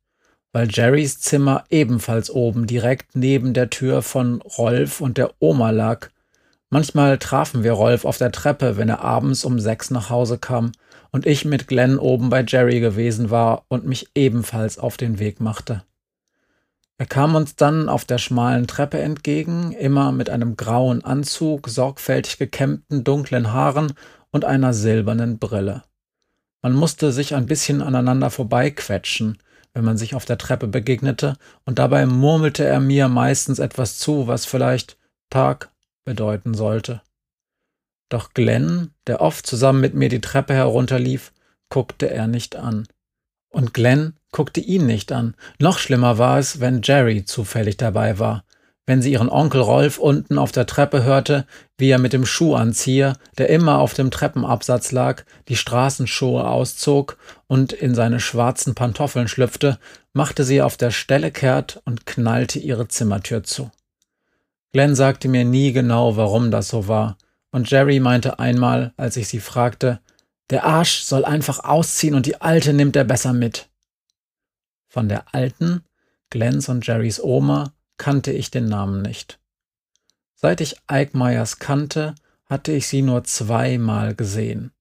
weil 0.52 0.68
Jerrys 0.72 1.20
Zimmer 1.20 1.66
ebenfalls 1.70 2.32
oben 2.32 2.66
direkt 2.66 3.16
neben 3.16 3.54
der 3.54 3.70
Tür 3.70 4.02
von 4.02 4.42
Rolf 4.42 5.00
und 5.00 5.20
der 5.20 5.36
Oma 5.38 5.70
lag. 5.70 6.10
Manchmal 6.72 7.20
trafen 7.20 7.64
wir 7.64 7.74
Rolf 7.74 8.04
auf 8.04 8.18
der 8.18 8.32
Treppe, 8.32 8.78
wenn 8.78 8.90
er 8.90 9.02
abends 9.02 9.46
um 9.46 9.60
sechs 9.60 9.92
nach 9.92 10.10
Hause 10.10 10.40
kam 10.40 10.72
und 11.12 11.28
ich 11.28 11.46
mit 11.46 11.68
Glenn 11.68 12.00
oben 12.00 12.32
bei 12.32 12.44
Jerry 12.44 12.80
gewesen 12.80 13.30
war 13.30 13.66
und 13.68 13.86
mich 13.86 14.08
ebenfalls 14.16 14.80
auf 14.80 14.98
den 14.98 15.20
Weg 15.20 15.40
machte. 15.40 15.84
Er 16.98 17.06
kam 17.06 17.36
uns 17.36 17.56
dann 17.56 17.90
auf 17.90 18.06
der 18.06 18.18
schmalen 18.18 18.68
Treppe 18.68 19.00
entgegen, 19.00 19.74
immer 19.74 20.12
mit 20.12 20.30
einem 20.30 20.56
grauen 20.56 21.04
Anzug, 21.04 21.68
sorgfältig 21.68 22.38
gekämmten 22.38 23.04
dunklen 23.04 23.52
Haaren 23.52 23.94
und 24.32 24.46
einer 24.46 24.74
silbernen 24.74 25.38
Brille. 25.38 25.84
Man 26.62 26.74
musste 26.74 27.12
sich 27.12 27.36
ein 27.36 27.46
bisschen 27.46 27.82
aneinander 27.82 28.30
vorbeiquetschen, 28.30 29.40
wenn 29.74 29.84
man 29.84 29.98
sich 29.98 30.16
auf 30.16 30.24
der 30.24 30.38
Treppe 30.38 30.68
begegnete, 30.68 31.36
und 31.66 31.80
dabei 31.80 32.06
murmelte 32.06 32.64
er 32.64 32.80
mir 32.80 33.10
meistens 33.10 33.60
etwas 33.60 34.00
zu, 34.00 34.28
was 34.28 34.46
vielleicht 34.46 34.98
Tag 35.30 35.72
bedeuten 36.06 36.54
sollte. 36.54 37.02
Doch 38.10 38.34
Glenn, 38.34 38.94
der 39.06 39.20
oft 39.20 39.46
zusammen 39.46 39.82
mit 39.82 39.96
mir 39.96 40.08
die 40.08 40.22
Treppe 40.22 40.54
herunterlief, 40.54 41.34
guckte 41.70 42.10
er 42.10 42.28
nicht 42.28 42.56
an. 42.56 42.88
Und 43.56 43.74
Glenn 43.74 44.16
guckte 44.34 44.60
ihn 44.60 44.86
nicht 44.86 45.14
an. 45.14 45.34
Noch 45.60 45.80
schlimmer 45.80 46.18
war 46.18 46.40
es, 46.40 46.60
wenn 46.60 46.82
Jerry 46.84 47.24
zufällig 47.24 47.78
dabei 47.78 48.20
war. 48.20 48.44
Wenn 48.86 49.02
sie 49.02 49.14
ihren 49.14 49.30
Onkel 49.30 49.62
Rolf 49.62 49.98
unten 49.98 50.38
auf 50.38 50.52
der 50.52 50.66
Treppe 50.66 51.04
hörte, 51.04 51.48
wie 51.78 51.88
er 51.88 51.98
mit 51.98 52.12
dem 52.12 52.26
Schuhanzieher, 52.26 53.16
der 53.38 53.50
immer 53.50 53.80
auf 53.80 53.94
dem 53.94 54.12
Treppenabsatz 54.12 54.92
lag, 54.92 55.24
die 55.48 55.56
Straßenschuhe 55.56 56.46
auszog 56.46 57.18
und 57.48 57.72
in 57.72 57.96
seine 57.96 58.20
schwarzen 58.20 58.76
Pantoffeln 58.76 59.30
schlüpfte, 59.30 59.80
machte 60.12 60.44
sie 60.44 60.62
auf 60.62 60.76
der 60.76 60.92
Stelle 60.92 61.32
kehrt 61.32 61.82
und 61.86 62.06
knallte 62.06 62.60
ihre 62.60 62.90
Zimmertür 62.90 63.44
zu. 63.44 63.72
Glenn 64.74 64.96
sagte 64.96 65.30
mir 65.30 65.46
nie 65.46 65.72
genau, 65.72 66.18
warum 66.18 66.52
das 66.52 66.68
so 66.68 66.90
war, 66.90 67.18
und 67.52 67.72
Jerry 67.72 68.02
meinte 68.02 68.38
einmal, 68.38 68.92
als 68.98 69.16
ich 69.16 69.30
sie 69.30 69.40
fragte, 69.40 70.02
der 70.50 70.66
Arsch 70.66 71.02
soll 71.02 71.26
einfach 71.26 71.60
ausziehen 71.64 72.16
und 72.16 72.26
die 72.26 72.42
Alte 72.42 72.74
nimmt 72.74 72.96
er 72.96 73.04
besser 73.04 73.34
mit. 73.34 73.70
Von 74.88 75.10
der 75.10 75.34
Alten, 75.34 75.84
Glens 76.30 76.70
und 76.70 76.86
Jerrys 76.86 77.20
Oma, 77.20 77.74
kannte 77.98 78.32
ich 78.32 78.52
den 78.52 78.66
Namen 78.66 79.02
nicht. 79.02 79.40
Seit 80.36 80.62
ich 80.62 80.76
Eickmeyers 80.88 81.60
kannte, 81.60 82.16
hatte 82.46 82.72
ich 82.72 82.88
sie 82.88 83.02
nur 83.02 83.24
zweimal 83.24 84.14
gesehen. 84.14 84.72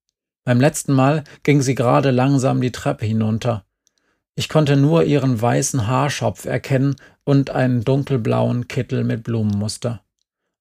Beim 0.44 0.60
letzten 0.60 0.92
Mal 0.92 1.24
ging 1.42 1.62
sie 1.62 1.74
gerade 1.74 2.10
langsam 2.10 2.60
die 2.60 2.72
Treppe 2.72 3.06
hinunter. 3.06 3.64
Ich 4.34 4.48
konnte 4.48 4.76
nur 4.76 5.04
ihren 5.04 5.40
weißen 5.40 5.86
Haarschopf 5.86 6.44
erkennen 6.44 6.96
und 7.24 7.50
einen 7.50 7.84
dunkelblauen 7.84 8.68
Kittel 8.68 9.04
mit 9.04 9.22
Blumenmuster. 9.22 10.02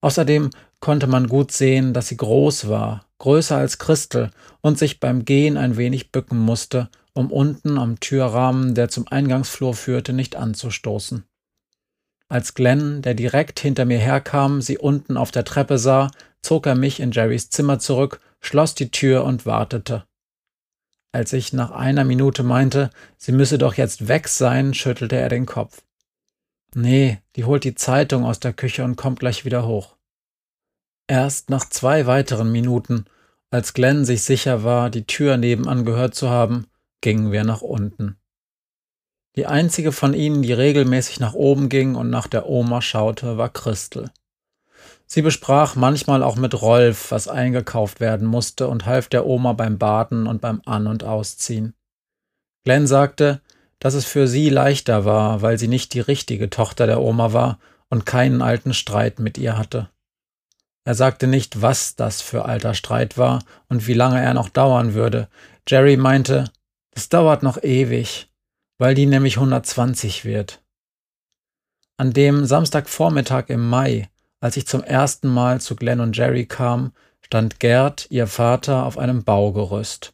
Außerdem 0.02 0.52
konnte 0.80 1.08
man 1.08 1.28
gut 1.28 1.52
sehen, 1.52 1.94
dass 1.94 2.08
sie 2.08 2.18
groß 2.18 2.70
war, 2.70 3.06
größer 3.24 3.58
als 3.58 3.78
Christel, 3.78 4.32
und 4.62 4.78
sich 4.78 5.00
beim 5.00 5.26
Gehen 5.26 5.58
ein 5.58 5.78
wenig 5.78 6.12
bücken 6.12 6.38
musste 6.38 6.90
um 7.14 7.32
unten 7.32 7.78
am 7.78 8.00
Türrahmen, 8.00 8.74
der 8.76 8.90
zum 8.90 9.08
Eingangsflur 9.08 9.76
führte, 9.76 10.14
nicht 10.14 10.36
anzustoßen. 10.36 11.24
Als 12.28 12.56
Glenn, 12.56 13.02
der 13.04 13.14
direkt 13.14 13.60
hinter 13.60 13.86
mir 13.86 14.00
herkam, 14.00 14.62
sie 14.62 14.78
unten 14.78 15.18
auf 15.18 15.30
der 15.30 15.46
Treppe 15.46 15.78
sah, 15.78 16.10
zog 16.42 16.66
er 16.66 16.76
mich 16.76 17.00
in 17.00 17.12
Jerrys 17.12 17.50
Zimmer 17.50 17.78
zurück, 17.80 18.20
schloss 18.42 18.74
die 18.74 18.90
Tür 18.90 19.24
und 19.24 19.46
wartete. 19.46 20.06
Als 21.12 21.32
ich 21.34 21.54
nach 21.54 21.70
einer 21.70 22.04
Minute 22.04 22.42
meinte, 22.42 22.90
sie 23.18 23.32
müsse 23.32 23.60
doch 23.60 23.76
jetzt 23.76 24.08
weg 24.08 24.28
sein, 24.28 24.74
schüttelte 24.74 25.16
er 25.16 25.30
den 25.30 25.46
Kopf. 25.46 25.84
Nee, 26.74 27.20
die 27.36 27.44
holt 27.44 27.64
die 27.64 27.76
Zeitung 27.76 28.26
aus 28.26 28.40
der 28.40 28.54
Küche 28.54 28.84
und 28.84 28.96
kommt 28.96 29.20
gleich 29.20 29.46
wieder 29.46 29.68
hoch. 29.68 29.96
Erst 31.06 31.52
nach 31.52 31.70
zwei 31.70 32.08
weiteren 32.08 32.52
Minuten, 32.52 33.06
als 33.54 33.76
Glenn 33.76 34.04
sich 34.04 34.24
sicher 34.24 34.64
war, 34.64 34.90
die 34.90 35.06
Tür 35.06 35.38
nebenan 35.38 35.86
gehört 35.86 36.16
zu 36.16 36.32
haben, 36.32 36.66
gingen 37.02 37.32
wir 37.32 37.44
nach 37.44 37.62
unten. 37.62 38.18
Die 39.36 39.46
einzige 39.46 39.92
von 39.92 40.16
ihnen, 40.16 40.42
die 40.42 40.54
regelmäßig 40.54 41.20
nach 41.20 41.36
oben 41.36 41.70
ging 41.70 41.94
und 41.94 42.10
nach 42.10 42.26
der 42.26 42.50
Oma 42.50 42.82
schaute, 42.82 43.38
war 43.38 43.50
Christel. 43.50 44.10
Sie 45.06 45.22
besprach 45.22 45.76
manchmal 45.76 46.24
auch 46.24 46.36
mit 46.36 46.60
Rolf, 46.64 47.12
was 47.12 47.28
eingekauft 47.28 48.00
werden 48.00 48.28
musste 48.28 48.68
und 48.68 48.88
half 48.88 49.08
der 49.08 49.28
Oma 49.28 49.54
beim 49.54 49.78
Baden 49.78 50.26
und 50.26 50.42
beim 50.42 50.64
An- 50.66 50.88
und 50.88 51.04
Ausziehen. 51.04 51.76
Glenn 52.64 52.88
sagte, 52.88 53.40
dass 53.78 53.94
es 53.94 54.06
für 54.06 54.28
sie 54.28 54.50
leichter 54.50 55.06
war, 55.06 55.44
weil 55.44 55.60
sie 55.60 55.68
nicht 55.68 55.94
die 55.94 56.00
richtige 56.00 56.50
Tochter 56.50 56.88
der 56.88 57.02
Oma 57.02 57.34
war 57.34 57.60
und 57.90 58.08
keinen 58.08 58.42
alten 58.42 58.74
Streit 58.74 59.20
mit 59.20 59.38
ihr 59.38 59.60
hatte. 59.60 59.90
Er 60.86 60.96
sagte 60.96 61.28
nicht, 61.28 61.62
was 61.62 61.96
das 61.96 62.22
für 62.22 62.46
alter 62.46 62.74
Streit 62.74 63.18
war 63.18 63.44
und 63.70 63.88
wie 63.88 63.94
lange 63.94 64.22
er 64.22 64.34
noch 64.34 64.50
dauern 64.50 64.94
würde. 64.94 65.30
Jerry 65.68 65.96
meinte, 65.96 66.52
das 66.92 67.10
dauert 67.10 67.42
noch 67.42 67.62
ewig, 67.64 68.30
weil 68.78 68.94
die 68.94 69.06
nämlich 69.06 69.38
120 69.38 70.26
wird. 70.26 70.62
An 71.98 72.12
dem 72.12 72.46
Samstagvormittag 72.46 73.46
im 73.48 73.70
Mai, 73.70 74.10
als 74.42 74.58
ich 74.58 74.68
zum 74.68 74.84
ersten 74.84 75.30
Mal 75.30 75.62
zu 75.62 75.76
Glenn 75.76 76.02
und 76.02 76.18
Jerry 76.18 76.46
kam, 76.46 76.92
stand 77.22 77.60
Gerd, 77.62 78.08
ihr 78.10 78.28
Vater, 78.28 78.86
auf 78.86 78.98
einem 78.98 79.24
Baugerüst. 79.24 80.14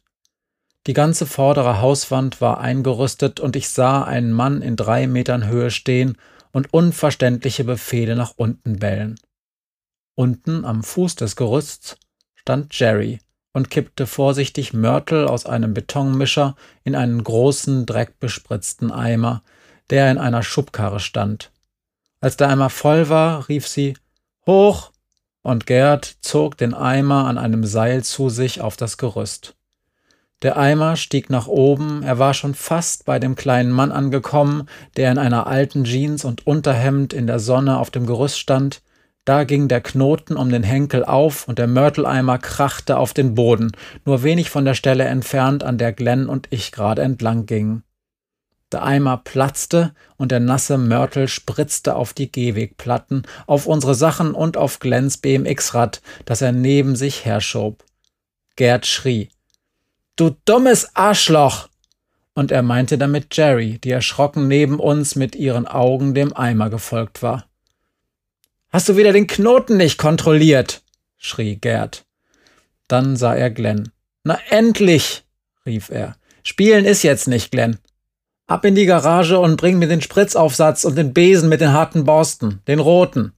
Die 0.86 0.92
ganze 0.92 1.26
vordere 1.26 1.80
Hauswand 1.80 2.40
war 2.40 2.60
eingerüstet 2.60 3.40
und 3.40 3.56
ich 3.56 3.68
sah 3.68 4.04
einen 4.04 4.32
Mann 4.32 4.62
in 4.62 4.76
drei 4.76 5.06
Metern 5.06 5.46
Höhe 5.46 5.70
stehen 5.70 6.16
und 6.52 6.72
unverständliche 6.72 7.64
Befehle 7.64 8.16
nach 8.16 8.34
unten 8.36 8.78
bellen. 8.78 9.18
Unten 10.20 10.66
am 10.66 10.82
Fuß 10.82 11.14
des 11.14 11.34
Gerüsts 11.34 11.96
stand 12.34 12.78
Jerry, 12.78 13.20
und 13.54 13.70
kippte 13.70 14.06
vorsichtig 14.06 14.74
Mörtel 14.74 15.26
aus 15.26 15.46
einem 15.46 15.72
Betonmischer 15.72 16.56
in 16.84 16.94
einen 16.94 17.24
großen, 17.24 17.86
dreckbespritzten 17.86 18.92
Eimer, 18.92 19.42
der 19.88 20.10
in 20.10 20.18
einer 20.18 20.42
Schubkarre 20.42 21.00
stand. 21.00 21.52
Als 22.20 22.36
der 22.36 22.50
Eimer 22.50 22.68
voll 22.68 23.08
war, 23.08 23.48
rief 23.48 23.66
sie 23.66 23.96
Hoch, 24.44 24.90
und 25.40 25.66
Gerd 25.66 26.18
zog 26.20 26.58
den 26.58 26.74
Eimer 26.74 27.24
an 27.24 27.38
einem 27.38 27.64
Seil 27.64 28.04
zu 28.04 28.28
sich 28.28 28.60
auf 28.60 28.76
das 28.76 28.98
Gerüst. 28.98 29.56
Der 30.42 30.58
Eimer 30.58 30.96
stieg 30.96 31.30
nach 31.30 31.46
oben, 31.46 32.02
er 32.02 32.18
war 32.18 32.34
schon 32.34 32.54
fast 32.54 33.06
bei 33.06 33.18
dem 33.18 33.36
kleinen 33.36 33.70
Mann 33.70 33.90
angekommen, 33.90 34.68
der 34.98 35.12
in 35.12 35.16
einer 35.16 35.46
alten 35.46 35.84
Jeans 35.84 36.26
und 36.26 36.46
Unterhemd 36.46 37.14
in 37.14 37.26
der 37.26 37.38
Sonne 37.38 37.78
auf 37.78 37.90
dem 37.90 38.04
Gerüst 38.04 38.38
stand, 38.38 38.82
da 39.30 39.44
ging 39.44 39.68
der 39.68 39.80
Knoten 39.80 40.36
um 40.36 40.50
den 40.50 40.64
Henkel 40.64 41.04
auf 41.04 41.46
und 41.46 41.60
der 41.60 41.68
Mörteleimer 41.68 42.36
krachte 42.38 42.98
auf 42.98 43.14
den 43.14 43.36
Boden, 43.36 43.70
nur 44.04 44.24
wenig 44.24 44.50
von 44.50 44.64
der 44.64 44.74
Stelle 44.74 45.04
entfernt, 45.04 45.62
an 45.62 45.78
der 45.78 45.92
Glenn 45.92 46.28
und 46.28 46.48
ich 46.50 46.72
gerade 46.72 47.02
entlang 47.02 47.46
gingen. 47.46 47.84
Der 48.72 48.82
Eimer 48.82 49.18
platzte 49.18 49.94
und 50.16 50.32
der 50.32 50.40
nasse 50.40 50.78
Mörtel 50.78 51.28
spritzte 51.28 51.94
auf 51.94 52.12
die 52.12 52.32
Gehwegplatten, 52.32 53.22
auf 53.46 53.66
unsere 53.66 53.94
Sachen 53.94 54.34
und 54.34 54.56
auf 54.56 54.80
Glenns 54.80 55.18
BMX-Rad, 55.18 56.02
das 56.24 56.42
er 56.42 56.50
neben 56.50 56.96
sich 56.96 57.24
herschob. 57.24 57.84
Gerd 58.56 58.84
schrie. 58.84 59.28
Du 60.16 60.34
dummes 60.44 60.96
Arschloch! 60.96 61.68
Und 62.34 62.50
er 62.50 62.62
meinte 62.62 62.98
damit 62.98 63.36
Jerry, 63.36 63.78
die 63.78 63.92
erschrocken 63.92 64.48
neben 64.48 64.80
uns 64.80 65.14
mit 65.14 65.36
ihren 65.36 65.68
Augen 65.68 66.14
dem 66.14 66.36
Eimer 66.36 66.68
gefolgt 66.68 67.22
war. 67.22 67.44
Hast 68.72 68.88
du 68.88 68.96
wieder 68.96 69.12
den 69.12 69.26
Knoten 69.26 69.76
nicht 69.76 69.98
kontrolliert? 69.98 70.82
schrie 71.16 71.56
Gerd. 71.56 72.06
Dann 72.86 73.16
sah 73.16 73.34
er 73.34 73.50
Glenn. 73.50 73.90
Na 74.22 74.38
endlich! 74.48 75.24
rief 75.66 75.90
er. 75.90 76.16
Spielen 76.44 76.84
ist 76.84 77.02
jetzt 77.02 77.26
nicht, 77.26 77.50
Glenn. 77.50 77.78
Ab 78.46 78.64
in 78.64 78.76
die 78.76 78.86
Garage 78.86 79.38
und 79.38 79.56
bring 79.56 79.78
mir 79.78 79.88
den 79.88 80.00
Spritzaufsatz 80.00 80.84
und 80.84 80.96
den 80.96 81.12
Besen 81.12 81.48
mit 81.48 81.60
den 81.60 81.72
harten 81.72 82.04
Borsten, 82.04 82.60
den 82.68 82.78
roten. 82.78 83.32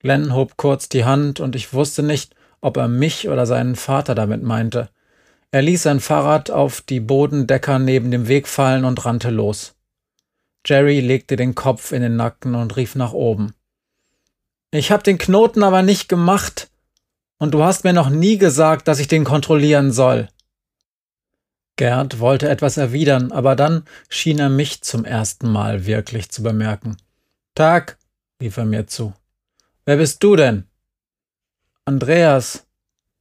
Glenn 0.00 0.34
hob 0.34 0.56
kurz 0.56 0.88
die 0.88 1.04
Hand 1.04 1.38
und 1.38 1.54
ich 1.54 1.72
wusste 1.72 2.02
nicht, 2.02 2.34
ob 2.60 2.76
er 2.76 2.88
mich 2.88 3.28
oder 3.28 3.46
seinen 3.46 3.76
Vater 3.76 4.14
damit 4.16 4.42
meinte. 4.42 4.90
Er 5.52 5.62
ließ 5.62 5.84
sein 5.84 6.00
Fahrrad 6.00 6.50
auf 6.50 6.80
die 6.80 7.00
Bodendecker 7.00 7.78
neben 7.78 8.10
dem 8.10 8.26
Weg 8.26 8.48
fallen 8.48 8.84
und 8.84 9.04
rannte 9.04 9.30
los. 9.30 9.76
Jerry 10.66 11.00
legte 11.00 11.36
den 11.36 11.54
Kopf 11.54 11.92
in 11.92 12.02
den 12.02 12.16
Nacken 12.16 12.54
und 12.54 12.76
rief 12.76 12.94
nach 12.94 13.12
oben. 13.12 13.54
Ich 14.70 14.90
hab 14.90 15.02
den 15.02 15.18
Knoten 15.18 15.62
aber 15.62 15.82
nicht 15.82 16.08
gemacht. 16.08 16.68
Und 17.38 17.54
du 17.54 17.62
hast 17.62 17.84
mir 17.84 17.92
noch 17.92 18.10
nie 18.10 18.36
gesagt, 18.36 18.88
dass 18.88 18.98
ich 18.98 19.08
den 19.08 19.24
kontrollieren 19.24 19.92
soll. 19.92 20.28
Gerd 21.76 22.18
wollte 22.18 22.48
etwas 22.48 22.76
erwidern, 22.76 23.30
aber 23.30 23.54
dann 23.54 23.84
schien 24.08 24.40
er 24.40 24.48
mich 24.48 24.82
zum 24.82 25.04
ersten 25.04 25.50
Mal 25.50 25.86
wirklich 25.86 26.28
zu 26.30 26.42
bemerken. 26.42 26.96
Tag, 27.54 27.98
rief 28.42 28.56
er 28.56 28.64
mir 28.64 28.88
zu. 28.88 29.14
Wer 29.84 29.96
bist 29.96 30.22
du 30.22 30.34
denn? 30.34 30.64
Andreas, 31.84 32.66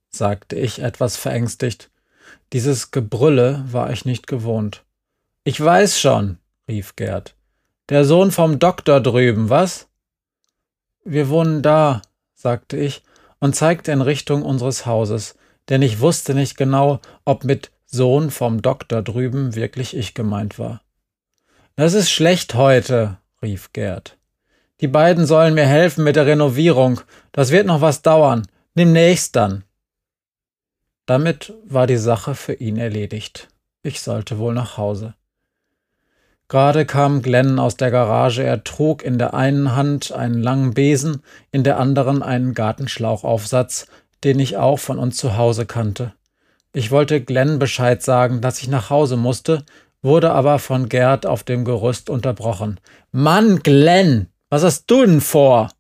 sagte 0.10 0.56
ich 0.56 0.80
etwas 0.80 1.16
verängstigt. 1.16 1.92
Dieses 2.52 2.92
Gebrülle 2.92 3.64
war 3.68 3.92
ich 3.92 4.04
nicht 4.04 4.28
gewohnt. 4.28 4.84
Ich 5.44 5.64
weiß 5.64 6.00
schon, 6.00 6.40
rief 6.68 6.96
Gerd. 6.96 7.36
Der 7.90 8.04
Sohn 8.04 8.32
vom 8.32 8.60
Doktor 8.60 9.00
drüben, 9.00 9.50
was? 9.50 9.87
Wir 11.10 11.30
wohnen 11.30 11.62
da, 11.62 12.02
sagte 12.34 12.76
ich 12.76 13.02
und 13.40 13.56
zeigte 13.56 13.94
in 13.94 14.02
Richtung 14.02 14.44
unseres 14.44 14.86
Hauses, 14.86 15.36
denn 15.70 15.82
ich 15.82 16.02
wusste 16.02 16.34
nicht 16.34 16.58
genau, 16.58 17.00
ob 17.24 17.46
mit 17.46 17.72
Sohn 17.86 18.30
vom 18.30 18.62
Doktor 18.62 19.02
drüben 19.04 19.56
wirklich 19.56 19.96
ich 19.96 20.16
gemeint 20.16 20.60
war. 20.60 20.82
Das 21.78 21.94
ist 21.94 22.12
schlecht 22.12 22.56
heute, 22.56 23.20
rief 23.42 23.72
Gerd. 23.72 24.18
Die 24.82 24.90
beiden 24.90 25.26
sollen 25.26 25.54
mir 25.54 25.66
helfen 25.66 26.04
mit 26.04 26.18
der 26.18 26.26
Renovierung. 26.26 27.00
Das 27.32 27.52
wird 27.52 27.68
noch 27.68 27.80
was 27.80 28.02
dauern. 28.02 28.46
Demnächst 28.76 29.38
dann. 29.38 29.64
Damit 31.06 31.54
war 31.64 31.88
die 31.88 31.96
Sache 31.96 32.36
für 32.36 32.54
ihn 32.54 32.76
erledigt. 32.76 33.48
Ich 33.82 34.02
sollte 34.02 34.40
wohl 34.40 34.54
nach 34.54 34.76
Hause. 34.76 35.16
Gerade 36.50 36.86
kam 36.86 37.22
Glenn 37.22 37.60
aus 37.60 37.76
der 37.76 37.92
Garage. 37.92 38.44
Er 38.44 38.64
trug 38.64 39.04
in 39.04 39.18
der 39.18 39.34
einen 39.34 39.76
Hand 39.76 40.14
einen 40.14 40.42
langen 40.42 40.74
Besen, 40.74 41.22
in 41.52 41.64
der 41.64 41.78
anderen 41.78 42.24
einen 42.24 42.54
Gartenschlauchaufsatz, 42.54 43.88
den 44.24 44.40
ich 44.40 44.56
auch 44.56 44.80
von 44.80 44.98
uns 44.98 45.18
zu 45.18 45.36
Hause 45.36 45.66
kannte. 45.66 46.14
Ich 46.74 46.90
wollte 46.92 47.22
Glenn 47.22 47.60
Bescheid 47.60 48.02
sagen, 48.02 48.40
dass 48.40 48.62
ich 48.62 48.70
nach 48.70 48.90
Hause 48.90 49.18
musste, 49.18 49.66
wurde 50.02 50.32
aber 50.32 50.60
von 50.60 50.88
Gerd 50.88 51.26
auf 51.26 51.44
dem 51.44 51.66
Gerüst 51.66 52.10
unterbrochen. 52.10 52.80
Mann, 53.12 53.60
Glenn, 53.60 54.28
was 54.50 54.64
hast 54.64 54.86
du 54.90 55.06
denn 55.06 55.22
vor? 55.22 55.72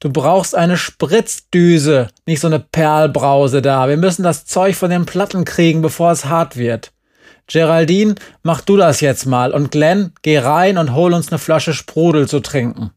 Du 0.00 0.10
brauchst 0.10 0.54
eine 0.54 0.76
Spritzdüse, 0.76 2.08
nicht 2.26 2.40
so 2.40 2.46
eine 2.46 2.60
Perlbrause 2.60 3.60
da. 3.60 3.88
Wir 3.88 3.96
müssen 3.96 4.22
das 4.22 4.46
Zeug 4.46 4.76
von 4.76 4.90
den 4.90 5.04
Platten 5.04 5.44
kriegen, 5.44 5.82
bevor 5.82 6.10
es 6.12 6.26
hart 6.26 6.56
wird. 6.56 6.93
Geraldine, 7.46 8.14
mach 8.42 8.62
du 8.62 8.76
das 8.76 9.00
jetzt 9.00 9.26
mal 9.26 9.52
und 9.52 9.70
Glenn, 9.70 10.12
geh 10.22 10.38
rein 10.38 10.78
und 10.78 10.94
hol 10.94 11.12
uns 11.12 11.28
eine 11.28 11.38
Flasche 11.38 11.74
Sprudel 11.74 12.28
zu 12.28 12.40
trinken. 12.40 12.90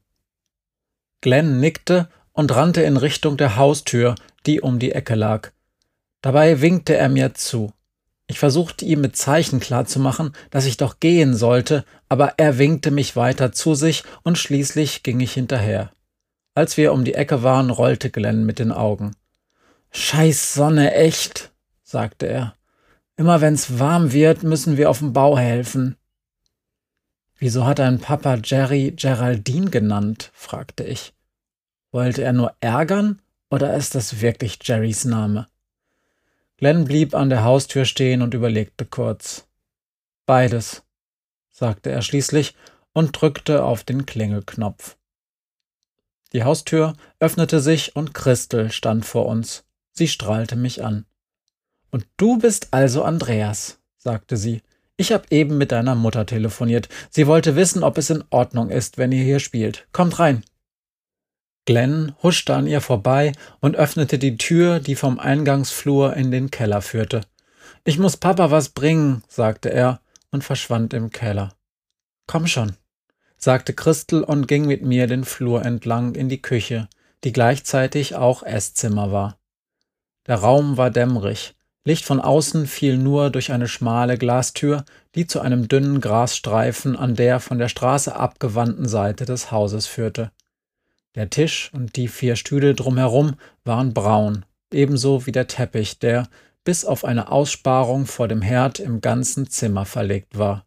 Glenn 1.21 1.59
nickte 1.59 2.09
und 2.31 2.55
rannte 2.55 2.81
in 2.81 2.97
Richtung 2.97 3.37
der 3.37 3.57
Haustür, 3.57 4.15
die 4.45 4.61
um 4.61 4.79
die 4.79 4.91
Ecke 4.91 5.15
lag. 5.15 5.51
Dabei 6.21 6.61
winkte 6.61 6.95
er 6.95 7.09
mir 7.09 7.33
zu. 7.33 7.73
Ich 8.27 8.39
versuchte 8.39 8.83
ihm 8.83 9.01
mit 9.01 9.15
Zeichen 9.15 9.59
klarzumachen, 9.59 10.33
dass 10.49 10.65
ich 10.65 10.77
doch 10.77 10.99
gehen 10.99 11.33
sollte, 11.35 11.85
aber 12.09 12.33
er 12.37 12.57
winkte 12.57 12.91
mich 12.91 13.15
weiter 13.15 13.53
zu 13.53 13.73
sich 13.73 14.03
und 14.23 14.37
schließlich 14.37 15.03
ging 15.03 15.19
ich 15.21 15.33
hinterher. 15.33 15.91
Als 16.53 16.75
wir 16.75 16.91
um 16.91 17.05
die 17.05 17.13
Ecke 17.13 17.43
waren, 17.43 17.69
rollte 17.69 18.09
Glenn 18.09 18.45
mit 18.45 18.59
den 18.59 18.71
Augen. 18.71 19.15
Scheiß 19.91 20.53
Sonne, 20.53 20.93
echt, 20.93 21.51
sagte 21.83 22.27
er. 22.27 22.56
Immer 23.17 23.41
wenn's 23.41 23.79
warm 23.79 24.13
wird, 24.13 24.43
müssen 24.43 24.77
wir 24.77 24.89
auf 24.91 24.99
dem 24.99 25.11
Bau 25.11 25.37
helfen. 25.37 25.97
Wieso 27.39 27.65
hat 27.65 27.79
dein 27.79 27.99
Papa 27.99 28.35
Jerry 28.43 28.93
Geraldine 28.95 29.71
genannt? 29.71 30.31
fragte 30.33 30.83
ich. 30.83 31.13
Wollte 31.91 32.23
er 32.23 32.33
nur 32.33 32.55
ärgern 32.59 33.19
oder 33.49 33.75
ist 33.75 33.95
das 33.95 34.21
wirklich 34.21 34.59
Jerrys 34.61 35.03
Name? 35.03 35.47
Glenn 36.57 36.85
blieb 36.85 37.15
an 37.15 37.29
der 37.29 37.43
Haustür 37.43 37.85
stehen 37.85 38.21
und 38.21 38.33
überlegte 38.33 38.85
kurz. 38.85 39.47
Beides, 40.25 40.83
sagte 41.49 41.89
er 41.89 42.03
schließlich 42.03 42.55
und 42.93 43.19
drückte 43.19 43.63
auf 43.63 43.83
den 43.83 44.05
Klingelknopf. 44.05 44.95
Die 46.33 46.43
Haustür 46.43 46.93
öffnete 47.19 47.61
sich 47.61 47.95
und 47.95 48.13
Christel 48.13 48.71
stand 48.71 49.05
vor 49.05 49.25
uns. 49.25 49.63
Sie 49.91 50.07
strahlte 50.07 50.55
mich 50.55 50.83
an. 50.83 51.05
Und 51.91 52.05
du 52.17 52.37
bist 52.37 52.69
also 52.71 53.03
Andreas, 53.03 53.79
sagte 53.97 54.37
sie. 54.37 54.61
Ich 54.97 55.11
habe 55.11 55.25
eben 55.29 55.57
mit 55.57 55.71
deiner 55.71 55.95
Mutter 55.95 56.25
telefoniert. 56.25 56.89
Sie 57.09 57.27
wollte 57.27 57.55
wissen, 57.55 57.83
ob 57.83 57.97
es 57.97 58.09
in 58.09 58.23
Ordnung 58.31 58.69
ist, 58.69 58.97
wenn 58.97 59.11
ihr 59.11 59.23
hier 59.23 59.39
spielt. 59.39 59.87
Kommt 59.91 60.19
rein. 60.19 60.43
Glenn 61.65 62.15
huschte 62.23 62.55
an 62.55 62.65
ihr 62.65 62.81
vorbei 62.81 63.33
und 63.59 63.75
öffnete 63.75 64.17
die 64.17 64.37
Tür, 64.37 64.79
die 64.79 64.95
vom 64.95 65.19
Eingangsflur 65.19 66.15
in 66.15 66.31
den 66.31 66.49
Keller 66.49 66.81
führte. 66.81 67.21
Ich 67.83 67.99
muss 67.99 68.17
Papa 68.17 68.51
was 68.51 68.69
bringen, 68.69 69.21
sagte 69.27 69.69
er 69.69 69.99
und 70.31 70.43
verschwand 70.43 70.93
im 70.93 71.09
Keller. 71.09 71.53
Komm 72.25 72.47
schon, 72.47 72.77
sagte 73.37 73.73
Christel 73.73 74.23
und 74.23 74.47
ging 74.47 74.65
mit 74.65 74.81
mir 74.81 75.07
den 75.07 75.25
Flur 75.25 75.63
entlang 75.63 76.15
in 76.15 76.29
die 76.29 76.41
Küche, 76.41 76.87
die 77.23 77.33
gleichzeitig 77.33 78.15
auch 78.15 78.43
Esszimmer 78.43 79.11
war. 79.11 79.37
Der 80.25 80.35
Raum 80.35 80.77
war 80.77 80.89
dämmerig, 80.89 81.55
Licht 81.87 82.03
von 82.03 82.19
außen 82.19 82.67
fiel 82.67 82.97
nur 82.97 83.29
durch 83.29 83.53
eine 83.53 83.69
schmale 83.69 84.17
Glastür, 84.17 84.83
die 85.15 85.25
zu 85.25 85.39
einem 85.39 85.69
dünnen 85.69 86.01
Grasstreifen 86.01 86.97
an 86.97 87.15
der 87.15 87.39
von 87.39 87.59
der 87.59 87.69
Straße 87.69 88.13
abgewandten 88.13 88.89
Seite 88.89 89.23
des 89.23 89.53
Hauses 89.53 89.87
führte. 89.87 90.31
Der 91.15 91.29
Tisch 91.29 91.71
und 91.73 91.95
die 91.95 92.09
vier 92.09 92.35
Stühle 92.35 92.75
drumherum 92.75 93.35
waren 93.63 93.93
braun, 93.93 94.43
ebenso 94.73 95.25
wie 95.25 95.31
der 95.31 95.47
Teppich, 95.47 95.97
der 95.97 96.27
bis 96.65 96.83
auf 96.83 97.05
eine 97.05 97.31
Aussparung 97.31 98.05
vor 98.05 98.27
dem 98.27 98.41
Herd 98.41 98.79
im 98.79 98.99
ganzen 98.99 99.49
Zimmer 99.49 99.85
verlegt 99.85 100.37
war. 100.37 100.65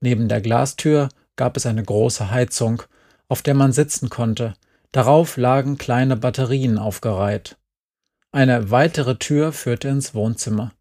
Neben 0.00 0.28
der 0.28 0.40
Glastür 0.40 1.10
gab 1.36 1.58
es 1.58 1.66
eine 1.66 1.82
große 1.82 2.30
Heizung, 2.30 2.82
auf 3.28 3.42
der 3.42 3.52
man 3.52 3.72
sitzen 3.72 4.08
konnte, 4.08 4.54
darauf 4.90 5.36
lagen 5.36 5.76
kleine 5.76 6.16
Batterien 6.16 6.78
aufgereiht. 6.78 7.58
Eine 8.34 8.72
weitere 8.72 9.14
Tür 9.14 9.52
führte 9.52 9.86
ins 9.86 10.12
Wohnzimmer. 10.12 10.72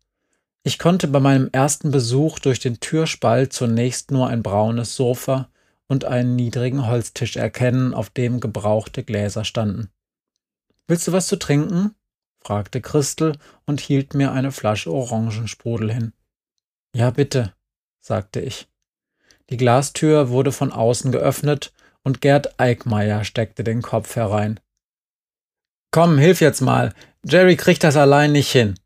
Ich 0.63 0.79
konnte 0.79 1.07
bei 1.07 1.19
meinem 1.19 1.49
ersten 1.51 1.91
Besuch 1.91 2.39
durch 2.39 2.59
den 2.59 2.79
Türspalt 2.79 3.53
zunächst 3.53 4.09
nur 4.09 4.27
ein 4.27 4.41
braunes 4.41 4.95
Sofa 4.95 5.51
und 5.87 6.03
einen 6.03 6.35
niedrigen 6.35 6.87
Holztisch 6.87 7.35
erkennen, 7.35 7.93
auf 7.93 8.09
dem 8.09 8.39
gebrauchte 8.39 9.03
Gläser 9.03 9.45
standen. 9.45 9.91
Willst 10.87 11.07
du 11.07 11.11
was 11.11 11.27
zu 11.27 11.35
trinken? 11.35 11.93
fragte 12.39 12.81
Christel 12.81 13.37
und 13.67 13.81
hielt 13.81 14.15
mir 14.15 14.31
eine 14.31 14.51
Flasche 14.51 14.91
Orangensprudel 14.91 15.93
hin. 15.93 16.13
Ja, 16.95 17.11
bitte, 17.11 17.53
sagte 17.99 18.39
ich. 18.39 18.67
Die 19.51 19.57
Glastür 19.57 20.29
wurde 20.29 20.51
von 20.51 20.71
außen 20.71 21.11
geöffnet 21.11 21.71
und 22.01 22.19
Gerd 22.19 22.59
Eickmeier 22.59 23.23
steckte 23.23 23.63
den 23.63 23.83
Kopf 23.83 24.15
herein. 24.15 24.59
Komm, 25.91 26.17
hilf 26.17 26.41
jetzt 26.41 26.61
mal. 26.61 26.95
Jerry 27.25 27.55
kriegt 27.55 27.83
das 27.83 27.95
allein 27.95 28.33
nicht 28.33 28.51
hin. 28.51 28.79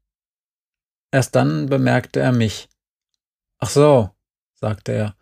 Erst 1.12 1.36
dann 1.36 1.67
bemerkte 1.67 2.19
er 2.19 2.32
mich. 2.32 2.69
Ach 3.58 3.69
so, 3.69 4.12
sagte 4.54 4.91
er. 4.91 5.15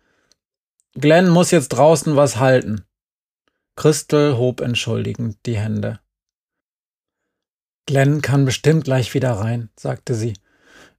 Glenn 0.94 1.28
muss 1.28 1.50
jetzt 1.50 1.68
draußen 1.68 2.16
was 2.16 2.36
halten. 2.36 2.84
Christel 3.76 4.36
hob 4.36 4.60
entschuldigend 4.60 5.38
die 5.46 5.56
Hände. 5.58 6.00
Glenn 7.86 8.20
kann 8.20 8.44
bestimmt 8.44 8.84
gleich 8.84 9.14
wieder 9.14 9.32
rein, 9.32 9.70
sagte 9.76 10.14
sie. 10.14 10.34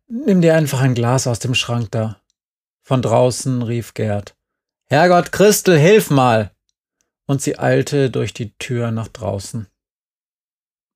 Nimm 0.07 0.41
dir 0.41 0.55
einfach 0.55 0.81
ein 0.81 0.95
Glas 0.95 1.27
aus 1.27 1.39
dem 1.39 1.53
Schrank 1.53 1.91
da. 1.91 2.21
Von 2.81 3.01
draußen 3.01 3.61
rief 3.61 3.93
Gerd. 3.93 4.37
Herrgott, 4.85 5.31
Christel, 5.31 5.77
hilf 5.77 6.09
mal! 6.09 6.55
Und 7.25 7.41
sie 7.41 7.59
eilte 7.59 8.09
durch 8.09 8.33
die 8.33 8.57
Tür 8.57 8.91
nach 8.91 9.09
draußen. 9.09 9.67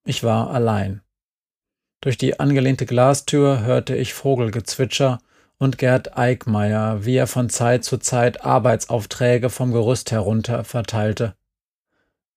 Ich 0.05 0.23
war 0.23 0.51
allein. 0.51 1.01
Durch 2.01 2.17
die 2.17 2.39
angelehnte 2.39 2.87
Glastür 2.87 3.61
hörte 3.61 3.95
ich 3.95 4.13
Vogelgezwitscher 4.15 5.19
und 5.59 5.77
Gerd 5.77 6.17
Eickmeier, 6.17 7.05
wie 7.05 7.15
er 7.15 7.27
von 7.27 7.49
Zeit 7.49 7.83
zu 7.83 7.97
Zeit 7.99 8.43
Arbeitsaufträge 8.43 9.51
vom 9.51 9.71
Gerüst 9.71 10.11
herunter 10.11 10.63
verteilte. 10.63 11.35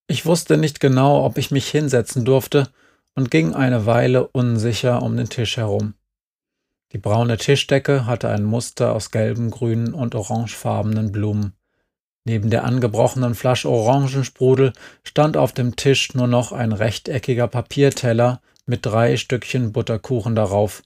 Ich 0.07 0.27
wusste 0.27 0.59
nicht 0.59 0.81
genau, 0.81 1.24
ob 1.24 1.38
ich 1.38 1.50
mich 1.50 1.66
hinsetzen 1.68 2.27
durfte 2.27 2.68
und 3.14 3.31
ging 3.31 3.55
eine 3.55 3.87
Weile 3.87 4.29
unsicher 4.29 5.03
um 5.03 5.16
den 5.16 5.31
Tisch 5.31 5.57
herum. 5.57 5.94
Die 6.92 6.98
braune 6.98 7.38
Tischdecke 7.38 8.05
hatte 8.05 8.29
ein 8.29 8.44
Muster 8.44 8.92
aus 8.92 9.11
gelben, 9.11 9.50
grünen 9.50 9.94
und 9.94 10.14
orangefarbenen 10.14 11.11
Blumen. 11.11 11.55
Neben 12.27 12.50
der 12.50 12.64
angebrochenen 12.64 13.35
Flasche 13.35 13.70
Orangensprudel 13.70 14.74
stand 15.03 15.38
auf 15.38 15.53
dem 15.53 15.77
Tisch 15.77 16.14
nur 16.14 16.27
noch 16.27 16.53
ein 16.53 16.72
rechteckiger 16.72 17.48
Papierteller 17.48 18.42
mit 18.66 18.87
drei 18.87 19.16
Stückchen 19.16 19.72
Butterkuchen 19.72 20.35
darauf 20.35 20.83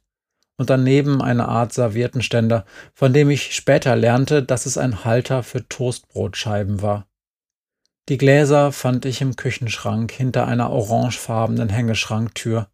und 0.56 0.70
daneben 0.70 1.22
eine 1.22 1.48
Art 1.48 1.72
Serviettenständer, 1.72 2.64
von 2.92 3.12
dem 3.12 3.30
ich 3.30 3.54
später 3.54 3.94
lernte, 3.96 4.42
dass 4.42 4.66
es 4.66 4.76
ein 4.76 5.04
Halter 5.04 5.42
für 5.42 5.66
Toastbrotscheiben 5.68 6.82
war. 6.82 7.06
Die 8.08 8.18
Gläser 8.18 8.72
fand 8.72 9.04
ich 9.04 9.20
im 9.20 9.36
Küchenschrank 9.36 10.10
hinter 10.10 10.48
einer 10.48 10.70
orangefarbenen 10.70 11.68
Hängeschranktür. 11.68 12.68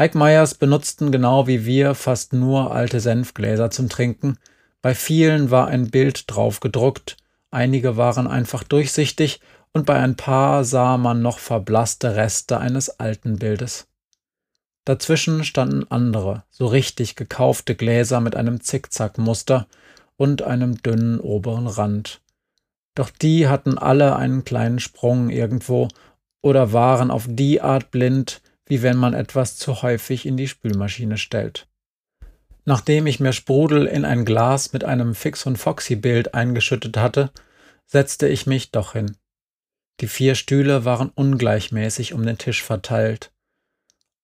Ike 0.00 0.16
Myers 0.16 0.54
benutzten 0.54 1.12
genau 1.12 1.46
wie 1.46 1.66
wir 1.66 1.94
fast 1.94 2.32
nur 2.32 2.72
alte 2.72 3.00
Senfgläser 3.00 3.70
zum 3.70 3.88
Trinken. 3.88 4.38
Bei 4.80 4.94
vielen 4.94 5.50
war 5.50 5.68
ein 5.68 5.90
Bild 5.90 6.24
drauf 6.28 6.60
gedruckt, 6.60 7.16
einige 7.50 7.96
waren 7.96 8.26
einfach 8.26 8.62
durchsichtig 8.62 9.40
und 9.72 9.86
bei 9.86 9.98
ein 9.98 10.16
paar 10.16 10.64
sah 10.64 10.96
man 10.96 11.20
noch 11.20 11.38
verblasste 11.38 12.16
Reste 12.16 12.58
eines 12.58 13.00
alten 13.00 13.38
Bildes. 13.38 13.86
Dazwischen 14.88 15.44
standen 15.44 15.84
andere, 15.90 16.44
so 16.48 16.64
richtig 16.64 17.14
gekaufte 17.14 17.74
Gläser 17.74 18.22
mit 18.22 18.34
einem 18.34 18.62
Zickzackmuster 18.62 19.66
und 20.16 20.40
einem 20.40 20.80
dünnen 20.80 21.20
oberen 21.20 21.66
Rand. 21.66 22.22
Doch 22.94 23.10
die 23.10 23.48
hatten 23.48 23.76
alle 23.76 24.16
einen 24.16 24.46
kleinen 24.46 24.78
Sprung 24.78 25.28
irgendwo 25.28 25.88
oder 26.40 26.72
waren 26.72 27.10
auf 27.10 27.26
die 27.28 27.60
Art 27.60 27.90
blind, 27.90 28.40
wie 28.64 28.80
wenn 28.80 28.96
man 28.96 29.12
etwas 29.12 29.58
zu 29.58 29.82
häufig 29.82 30.24
in 30.24 30.38
die 30.38 30.48
Spülmaschine 30.48 31.18
stellt. 31.18 31.68
Nachdem 32.64 33.06
ich 33.06 33.20
mir 33.20 33.34
Sprudel 33.34 33.84
in 33.84 34.06
ein 34.06 34.24
Glas 34.24 34.72
mit 34.72 34.84
einem 34.84 35.14
Fix 35.14 35.44
und 35.44 35.58
Foxy 35.58 35.96
Bild 35.96 36.32
eingeschüttet 36.32 36.96
hatte, 36.96 37.30
setzte 37.84 38.26
ich 38.26 38.46
mich 38.46 38.70
doch 38.70 38.94
hin. 38.94 39.18
Die 40.00 40.08
vier 40.08 40.34
Stühle 40.34 40.86
waren 40.86 41.10
ungleichmäßig 41.10 42.14
um 42.14 42.24
den 42.24 42.38
Tisch 42.38 42.62
verteilt. 42.62 43.32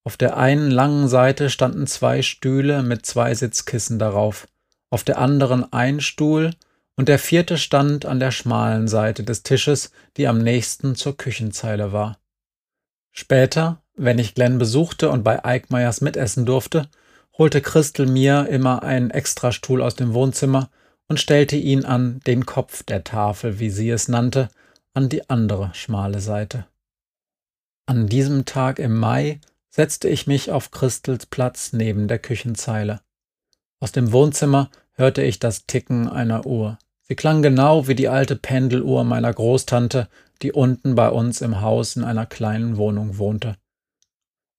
Auf 0.04 0.18
der 0.18 0.36
einen 0.36 0.70
langen 0.70 1.08
Seite 1.08 1.48
standen 1.48 1.86
zwei 1.86 2.20
Stühle 2.20 2.82
mit 2.82 3.06
zwei 3.06 3.34
Sitzkissen 3.34 3.98
darauf, 3.98 4.46
auf 4.90 5.02
der 5.02 5.18
anderen 5.18 5.72
ein 5.72 6.00
Stuhl 6.00 6.50
und 6.94 7.08
der 7.08 7.18
vierte 7.18 7.56
stand 7.58 8.04
an 8.04 8.20
der 8.20 8.30
schmalen 8.30 8.86
Seite 8.86 9.24
des 9.24 9.42
Tisches, 9.42 9.90
die 10.16 10.28
am 10.28 10.38
nächsten 10.38 10.94
zur 10.94 11.16
Küchenzeile 11.16 11.92
war. 11.92 12.18
Später, 13.12 13.82
wenn 13.96 14.18
ich 14.18 14.34
Glenn 14.34 14.58
besuchte 14.58 15.10
und 15.10 15.24
bei 15.24 15.44
Eickmeyers 15.44 16.00
mitessen 16.00 16.44
durfte, 16.46 16.88
holte 17.38 17.60
Christel 17.60 18.06
mir 18.06 18.46
immer 18.48 18.82
einen 18.82 19.10
Extrastuhl 19.10 19.82
aus 19.82 19.96
dem 19.96 20.14
Wohnzimmer 20.14 20.70
und 21.08 21.18
stellte 21.18 21.56
ihn 21.56 21.84
an 21.84 22.20
den 22.26 22.46
Kopf 22.46 22.82
der 22.82 23.04
Tafel, 23.04 23.58
wie 23.58 23.70
sie 23.70 23.90
es 23.90 24.08
nannte, 24.08 24.48
an 24.92 25.08
die 25.08 25.28
andere 25.28 25.70
schmale 25.74 26.20
Seite. 26.20 26.66
An 27.86 28.06
diesem 28.06 28.44
Tag 28.44 28.78
im 28.78 28.98
Mai 28.98 29.40
setzte 29.74 30.08
ich 30.08 30.28
mich 30.28 30.52
auf 30.52 30.70
Christels 30.70 31.26
Platz 31.26 31.72
neben 31.72 32.06
der 32.06 32.20
Küchenzeile. 32.20 33.00
Aus 33.80 33.90
dem 33.90 34.12
Wohnzimmer 34.12 34.70
hörte 34.92 35.24
ich 35.24 35.40
das 35.40 35.66
Ticken 35.66 36.08
einer 36.08 36.46
Uhr. 36.46 36.78
Sie 37.02 37.16
klang 37.16 37.42
genau 37.42 37.88
wie 37.88 37.96
die 37.96 38.08
alte 38.08 38.36
Pendeluhr 38.36 39.02
meiner 39.02 39.34
Großtante, 39.34 40.08
die 40.42 40.52
unten 40.52 40.94
bei 40.94 41.08
uns 41.10 41.40
im 41.40 41.60
Haus 41.60 41.96
in 41.96 42.04
einer 42.04 42.24
kleinen 42.24 42.76
Wohnung 42.76 43.18
wohnte. 43.18 43.56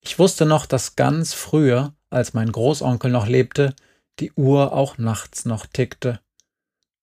Ich 0.02 0.18
wusste 0.18 0.44
noch, 0.44 0.66
dass 0.66 0.96
ganz 0.96 1.32
früher, 1.32 1.94
als 2.10 2.34
mein 2.34 2.52
Großonkel 2.52 3.10
noch 3.10 3.26
lebte, 3.26 3.74
die 4.20 4.32
Uhr 4.32 4.74
auch 4.74 4.98
nachts 4.98 5.46
noch 5.46 5.64
tickte. 5.64 6.20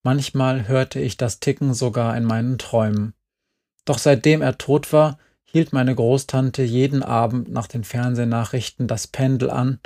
Manchmal 0.03 0.67
hörte 0.67 0.99
ich 0.99 1.17
das 1.17 1.39
Ticken 1.39 1.73
sogar 1.73 2.15
in 2.15 2.25
meinen 2.25 2.59
Träumen. 2.59 3.15
Doch 3.85 3.97
seitdem 3.97 4.43
er 4.43 4.59
tot 4.59 4.93
war, 4.93 5.17
hielt 5.53 5.71
meine 5.71 5.93
Großtante 5.93 6.63
jeden 6.63 7.03
Abend 7.03 7.49
nach 7.49 7.67
den 7.67 7.83
Fernsehnachrichten 7.83 8.87
das 8.87 9.07
Pendel 9.07 9.51
an, 9.51 9.79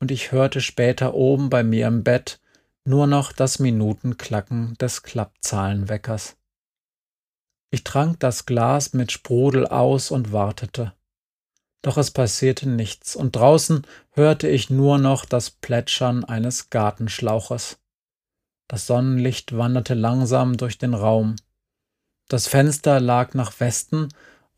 und 0.00 0.10
ich 0.10 0.32
hörte 0.32 0.62
später 0.62 1.12
oben 1.12 1.50
bei 1.50 1.62
mir 1.62 1.86
im 1.86 2.02
Bett 2.02 2.40
nur 2.84 3.06
noch 3.06 3.32
das 3.32 3.58
Minutenklacken 3.58 4.74
des 4.80 5.02
Klappzahlenweckers. 5.02 6.38
Ich 7.70 7.84
trank 7.84 8.18
das 8.18 8.46
Glas 8.46 8.94
mit 8.94 9.12
Sprudel 9.12 9.66
aus 9.66 10.10
und 10.10 10.32
wartete. 10.32 10.94
Doch 11.82 11.98
es 11.98 12.10
passierte 12.10 12.66
nichts, 12.66 13.14
und 13.14 13.36
draußen 13.36 13.86
hörte 14.12 14.48
ich 14.48 14.70
nur 14.70 14.96
noch 14.96 15.26
das 15.26 15.50
Plätschern 15.50 16.24
eines 16.24 16.70
Gartenschlauches. 16.70 17.78
Das 18.68 18.86
Sonnenlicht 18.86 19.54
wanderte 19.54 19.94
langsam 19.94 20.56
durch 20.56 20.78
den 20.78 20.94
Raum. 20.94 21.36
Das 22.28 22.46
Fenster 22.46 23.00
lag 23.00 23.34
nach 23.34 23.60
Westen 23.60 24.08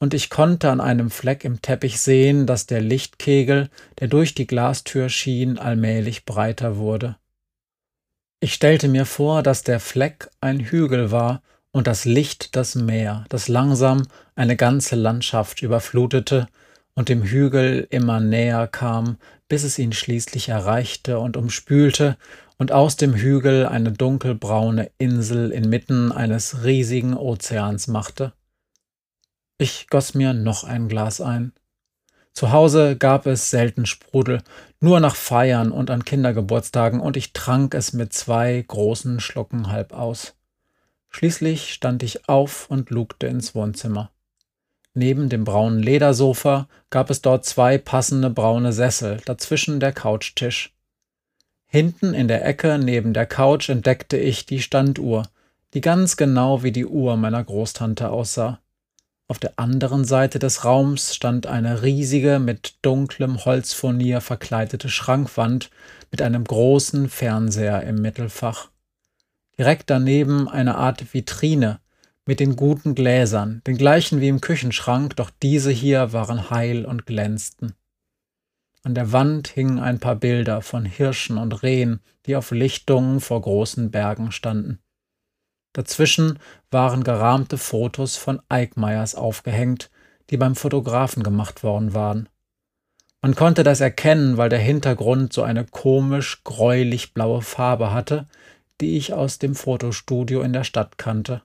und 0.03 0.15
ich 0.15 0.31
konnte 0.31 0.69
an 0.69 0.81
einem 0.81 1.11
Fleck 1.11 1.45
im 1.45 1.63
Teppich 1.63 2.01
sehen, 2.01 2.45
dass 2.45 2.67
der 2.67 2.81
Lichtkegel, 2.81 3.71
der 4.01 4.09
durch 4.09 4.35
die 4.35 4.49
Glastür 4.49 5.09
schien, 5.09 5.59
allmählich 5.59 6.25
breiter 6.25 6.77
wurde. 6.77 7.15
Ich 8.41 8.53
stellte 8.53 8.89
mir 8.89 9.07
vor, 9.07 9.45
dass 9.45 9.63
der 9.63 9.79
Fleck 9.79 10.29
ein 10.41 10.59
Hügel 10.59 11.13
war 11.13 11.41
und 11.71 11.87
das 11.87 12.05
Licht 12.05 12.57
das 12.57 12.75
Meer, 12.75 13.27
das 13.29 13.47
langsam 13.47 14.03
eine 14.35 14.57
ganze 14.57 14.97
Landschaft 14.97 15.63
überflutete 15.63 16.49
und 16.97 17.09
dem 17.09 17.23
Hügel 17.23 17.87
immer 17.89 18.19
näher 18.19 18.67
kam, 18.67 19.19
bis 19.47 19.63
es 19.63 19.79
ihn 19.79 19.93
schließlich 19.93 20.49
erreichte 20.49 21.21
und 21.21 21.37
umspülte 21.37 22.17
und 22.59 22.73
aus 22.73 22.97
dem 22.97 23.15
Hügel 23.15 23.67
eine 23.67 23.93
dunkelbraune 23.93 24.91
Insel 24.99 25.53
inmitten 25.53 26.11
eines 26.11 26.65
riesigen 26.65 27.15
Ozeans 27.17 27.87
machte. 27.87 28.33
Ich 29.63 29.87
goss 29.87 30.15
mir 30.15 30.35
noch 30.35 30.65
ein 30.65 30.89
Glas 30.89 31.21
ein. 31.21 31.53
Zu 32.33 32.51
Hause 32.51 32.97
gab 32.97 33.27
es 33.27 33.49
selten 33.49 33.87
Sprudel, 33.87 34.43
nur 34.81 34.99
nach 34.99 35.15
Feiern 35.15 35.71
und 35.71 35.89
an 35.89 36.05
Kindergeburtstagen, 36.05 36.99
und 36.99 37.17
ich 37.17 37.33
trank 37.33 37.73
es 37.77 37.93
mit 37.93 38.13
zwei 38.13 38.65
großen 38.67 39.21
Schlucken 39.21 39.71
halb 39.71 39.93
aus. 39.93 40.35
Schließlich 41.11 41.73
stand 41.73 42.03
ich 42.03 42.29
auf 42.29 42.69
und 42.71 42.91
lugte 42.91 43.29
ins 43.29 43.55
Wohnzimmer. 43.55 44.11
Neben 44.95 45.29
dem 45.29 45.45
braunen 45.45 45.81
Ledersofa 45.81 46.67
gab 46.91 47.09
es 47.09 47.23
dort 47.23 47.45
zwei 47.45 47.79
passende 47.79 48.31
braune 48.31 48.73
Sessel, 48.73 49.19
dazwischen 49.25 49.79
der 49.79 49.93
Couchtisch. 49.93 50.75
Hinten 51.67 52.15
in 52.15 52.27
der 52.27 52.45
Ecke 52.45 52.81
neben 52.81 53.15
der 53.15 53.27
Couch 53.27 53.69
entdeckte 53.69 54.17
ich 54.17 54.45
die 54.45 54.61
Standuhr, 54.61 55.23
die 55.73 55.81
ganz 55.81 56.17
genau 56.17 56.65
wie 56.65 56.73
die 56.73 56.87
Uhr 56.87 57.17
meiner 57.17 57.45
Großtante 57.45 58.11
aussah. 58.11 58.59
Auf 59.33 59.39
der 59.39 59.59
anderen 59.59 60.05
Seite 60.05 60.39
des 60.39 60.63
Raums 60.67 61.15
stand 61.15 61.47
eine 61.47 61.81
riesige, 61.81 62.39
mit 62.39 62.75
dunklem 62.83 63.47
Holzfurnier 63.47 64.21
verkleidete 64.21 64.91
Schrankwand 64.91 65.71
mit 66.11 66.21
einem 66.21 66.45
großen 66.45 67.09
Fernseher 67.09 67.83
im 67.85 67.95
Mittelfach. 68.03 68.69
Direkt 69.57 69.89
daneben 69.89 70.51
eine 70.51 70.75
Art 70.75 71.15
Vitrine 71.15 71.81
mit 72.27 72.41
den 72.41 72.57
guten 72.57 72.95
Gläsern, 72.95 73.63
den 73.67 73.79
gleichen 73.79 74.21
wie 74.21 74.29
im 74.29 74.43
Küchenschrank, 74.43 75.17
doch 75.17 75.31
diese 75.43 75.71
hier 75.71 76.13
waren 76.13 76.51
heil 76.51 76.85
und 76.85 77.07
glänzten. 77.07 77.73
An 78.83 78.95
der 78.95 79.13
Wand 79.13 79.49
hingen 79.49 79.79
ein 79.79 79.99
paar 79.99 80.17
Bilder 80.17 80.61
von 80.61 80.85
Hirschen 80.85 81.39
und 81.39 81.63
Rehen, 81.63 82.01
die 82.27 82.37
auf 82.37 82.51
Lichtungen 82.51 83.21
vor 83.21 83.41
großen 83.41 83.91
Bergen 83.91 84.31
standen. 84.31 84.81
Dazwischen 85.73 86.39
waren 86.71 87.03
gerahmte 87.03 87.57
Fotos 87.57 88.17
von 88.17 88.41
Eickmeyers 88.49 89.15
aufgehängt, 89.15 89.91
die 90.31 90.37
beim 90.37 90.55
Fotografen 90.55 91.23
gemacht 91.23 91.63
worden 91.63 91.95
waren. 91.95 92.29
Man 93.23 93.35
konnte 93.35 93.63
das 93.63 93.81
erkennen, 93.81 94.37
weil 94.37 94.49
der 94.49 94.59
Hintergrund 94.59 95.33
so 95.33 95.43
eine 95.43 95.65
komisch 95.65 96.43
gräulich 96.45 97.15
blaue 97.15 97.41
Farbe 97.41 97.93
hatte, 97.93 98.27
die 98.81 98.97
ich 98.97 99.13
aus 99.13 99.39
dem 99.39 99.55
Fotostudio 99.55 100.43
in 100.43 100.53
der 100.53 100.65
Stadt 100.65 100.99
kannte. 100.99 101.43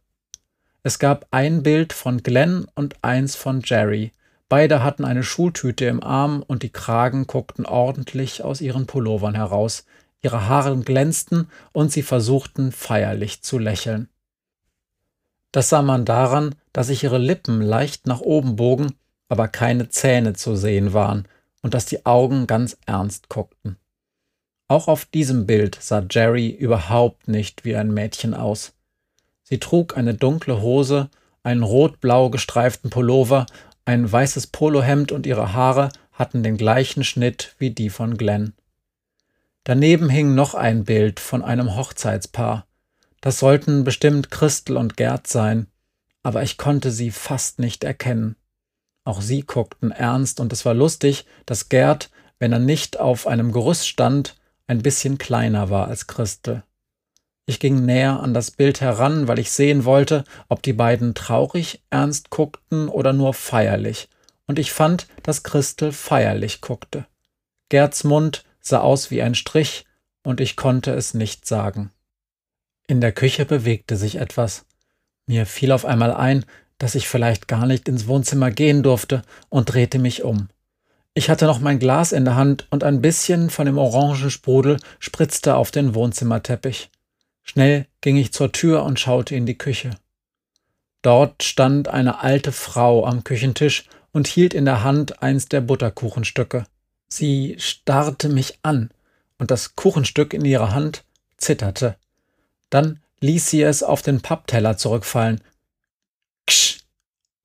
Es 0.84 1.00
gab 1.00 1.28
ein 1.32 1.63
Bild 1.63 1.94
von 1.94 2.24
Glenn 2.24 2.66
und 2.74 2.96
eins 3.04 3.36
von 3.36 3.62
Jerry. 3.63 4.12
Beide 4.50 4.84
hatten 4.84 5.06
eine 5.06 5.24
Schultüte 5.24 5.86
im 5.86 6.02
Arm 6.02 6.44
und 6.46 6.63
die 6.63 6.72
Kragen 6.72 7.28
guckten 7.28 7.66
ordentlich 7.66 8.44
aus 8.44 8.62
ihren 8.62 8.88
Pullovern 8.88 9.36
heraus. 9.36 9.86
Ihre 10.22 10.48
Haare 10.48 10.76
glänzten 10.78 11.50
und 11.74 11.92
sie 11.92 12.02
versuchten 12.02 12.72
feierlich 12.72 13.44
zu 13.44 13.60
lächeln. 13.60 14.10
Das 15.58 15.70
sah 15.70 15.82
man 15.82 16.06
daran, 16.06 16.54
dass 16.72 16.86
sich 16.86 17.04
ihre 17.04 17.17
Lippen 17.17 17.62
leicht 17.62 18.06
nach 18.06 18.22
oben 18.22 18.58
bogen, 18.58 18.93
aber 19.28 19.48
keine 19.48 19.89
Zähne 19.89 20.34
zu 20.34 20.56
sehen 20.56 20.93
waren 20.93 21.28
und 21.63 21.74
dass 21.74 21.88
die 21.88 22.06
Augen 22.06 22.46
ganz 22.46 22.78
ernst 22.86 23.28
guckten. 23.28 23.76
Auch 24.67 24.88
auf 24.88 25.06
diesem 25.06 25.48
Bild 25.48 25.76
sah 25.82 26.06
Jerry 26.08 26.50
überhaupt 26.50 27.28
nicht 27.28 27.65
wie 27.65 27.76
ein 27.76 27.91
Mädchen 27.91 28.36
aus. 28.36 28.76
Sie 29.41 29.58
trug 29.58 29.98
eine 29.98 30.13
dunkle 30.13 30.62
Hose, 30.62 31.10
einen 31.41 31.63
rot-blau 31.63 32.30
gestreiften 32.30 32.91
Pullover, 32.91 33.48
ein 33.84 34.12
weißes 34.12 34.46
Polohemd 34.46 35.12
und 35.12 35.26
ihre 35.26 35.54
Haare 35.54 35.89
hatten 36.12 36.43
den 36.43 36.58
gleichen 36.58 37.04
Schnitt 37.04 37.56
wie 37.58 37.72
die 37.72 37.89
von 37.89 38.15
Glenn. 38.15 38.54
Daneben 39.63 40.08
hing 40.10 40.36
noch 40.36 40.54
ein 40.54 40.84
Bild 40.84 41.20
von 41.20 41.41
einem 41.41 41.76
Hochzeitspaar. 41.76 42.67
Das 43.22 43.40
sollten 43.40 43.84
bestimmt 43.84 44.32
Christel 44.32 44.78
und 44.78 44.98
Gerd 44.98 45.28
sein, 45.28 45.68
aber 46.24 46.44
ich 46.44 46.58
konnte 46.58 46.92
sie 46.92 47.12
fast 47.12 47.60
nicht 47.60 47.84
erkennen. 47.84 48.36
Auch 49.04 49.22
sie 49.22 49.42
guckten 49.42 49.92
ernst, 49.92 50.40
und 50.40 50.52
es 50.52 50.66
war 50.66 50.74
lustig, 50.74 51.26
dass 51.46 51.70
Gerd, 51.70 52.10
wenn 52.40 52.52
er 52.52 52.60
nicht 52.60 53.00
auf 53.00 53.26
einem 53.26 53.52
Gerüst 53.52 53.88
stand, 53.88 54.36
ein 54.68 54.82
bisschen 54.82 55.18
kleiner 55.18 55.70
war 55.70 55.88
als 55.88 56.08
Christel. 56.08 56.64
Ich 57.46 57.62
ging 57.62 57.86
näher 57.86 58.20
an 58.20 58.34
das 58.34 58.52
Bild 58.52 58.82
heran, 58.82 59.30
weil 59.30 59.40
ich 59.40 59.52
sehen 59.52 59.86
wollte, 59.86 60.26
ob 60.50 60.62
die 60.62 60.74
beiden 60.74 61.16
traurig 61.16 61.82
ernst 61.90 62.30
guckten 62.30 62.90
oder 62.90 63.14
nur 63.14 63.34
feierlich, 63.34 64.10
und 64.46 64.60
ich 64.60 64.74
fand, 64.74 65.08
dass 65.24 65.44
Christel 65.44 65.94
feierlich 65.94 66.60
guckte. 66.60 67.08
Gerds 67.70 68.04
Mund 68.04 68.44
sah 68.60 68.82
aus 68.82 69.10
wie 69.12 69.22
ein 69.22 69.36
Strich, 69.36 69.86
und 70.24 70.42
ich 70.42 70.58
konnte 70.58 70.92
es 70.92 71.14
nicht 71.14 71.48
sagen. 71.48 71.92
In 72.88 73.02
der 73.02 73.12
Küche 73.12 73.45
bewegte 73.45 73.97
sich 73.97 74.15
etwas. 74.15 74.65
Mir 75.26 75.45
fiel 75.45 75.73
auf 75.73 75.86
einmal 75.86 76.13
ein, 76.13 76.45
dass 76.78 76.95
ich 76.95 77.08
vielleicht 77.08 77.47
gar 77.47 77.65
nicht 77.65 77.89
ins 77.89 78.08
Wohnzimmer 78.08 78.50
gehen 78.50 78.82
durfte 78.82 79.23
und 79.50 79.73
drehte 79.73 80.00
mich 80.00 80.23
um. 80.23 80.47
Ich 81.13 81.30
hatte 81.30 81.45
noch 81.45 81.60
mein 81.60 81.80
Glas 81.80 82.12
in 82.12 82.26
der 82.26 82.36
Hand 82.36 82.67
und 82.69 82.84
ein 82.84 83.02
bisschen 83.02 83.50
von 83.50 83.65
dem 83.65 83.78
Orangensprudel 83.78 84.80
spritzte 85.00 85.56
auf 85.56 85.71
den 85.71 85.95
Wohnzimmerteppich. 85.95 86.89
Schnell 87.43 87.88
ging 88.02 88.17
ich 88.17 88.32
zur 88.32 88.52
Tür 88.52 88.84
und 88.84 89.00
schaute 89.00 89.36
in 89.36 89.45
die 89.45 89.58
Küche. 89.58 89.91
Dort 91.02 91.43
stand 91.43 91.88
eine 91.88 92.19
alte 92.21 92.52
Frau 92.52 93.06
am 93.06 93.23
Küchentisch 93.23 93.86
und 94.12 94.28
hielt 94.28 94.54
in 94.54 94.65
der 94.65 94.84
Hand 94.84 95.21
eins 95.21 95.47
der 95.47 95.62
Butterkuchenstücke. 95.62 96.65
Sie 97.10 97.56
starrte 97.60 98.30
mich 98.30 98.60
an, 98.62 98.91
und 99.39 99.52
das 99.52 99.76
Kuchenstück 99.76 100.34
in 100.34 100.45
ihrer 100.45 100.73
Hand 100.73 101.04
zitterte. 101.38 101.97
Dann 102.70 103.00
ließ 103.20 103.50
sie 103.50 103.62
es 103.62 103.84
auf 103.84 104.02
den 104.02 104.22
Pappteller 104.22 104.78
zurückfallen. 104.78 105.42
Ksch, 106.46 106.80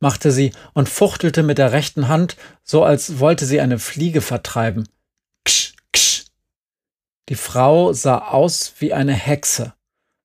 machte 0.01 0.31
sie 0.31 0.53
und 0.75 0.89
fuchtelte 0.89 1.43
mit 1.43 1.59
der 1.59 1.73
rechten 1.73 2.09
Hand, 2.09 2.37
so 2.63 2.85
als 2.85 3.19
wollte 3.19 3.47
sie 3.47 3.61
eine 3.61 3.79
Fliege 3.79 4.21
vertreiben. 4.21 4.89
Ksch, 5.45 5.75
ksch. 5.93 6.25
Die 7.29 7.35
Frau 7.35 7.93
sah 7.93 8.19
aus 8.19 8.75
wie 8.79 8.93
eine 8.93 9.15
Hexe, 9.15 9.75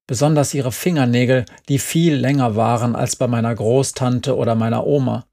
besonders 0.07 0.53
ihre 0.53 0.71
Fingernägel, 0.71 1.45
die 1.69 1.79
viel 1.79 2.15
länger 2.15 2.55
waren 2.55 2.95
als 2.95 3.15
bei 3.15 3.27
meiner 3.27 3.53
Großtante 3.53 4.35
oder 4.35 4.55
meiner 4.55 4.85
Oma. 4.85 5.25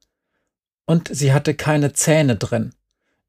Und 0.87 1.09
sie 1.11 1.33
hatte 1.33 1.55
keine 1.55 1.93
Zähne 1.95 2.37
drin. 2.37 2.75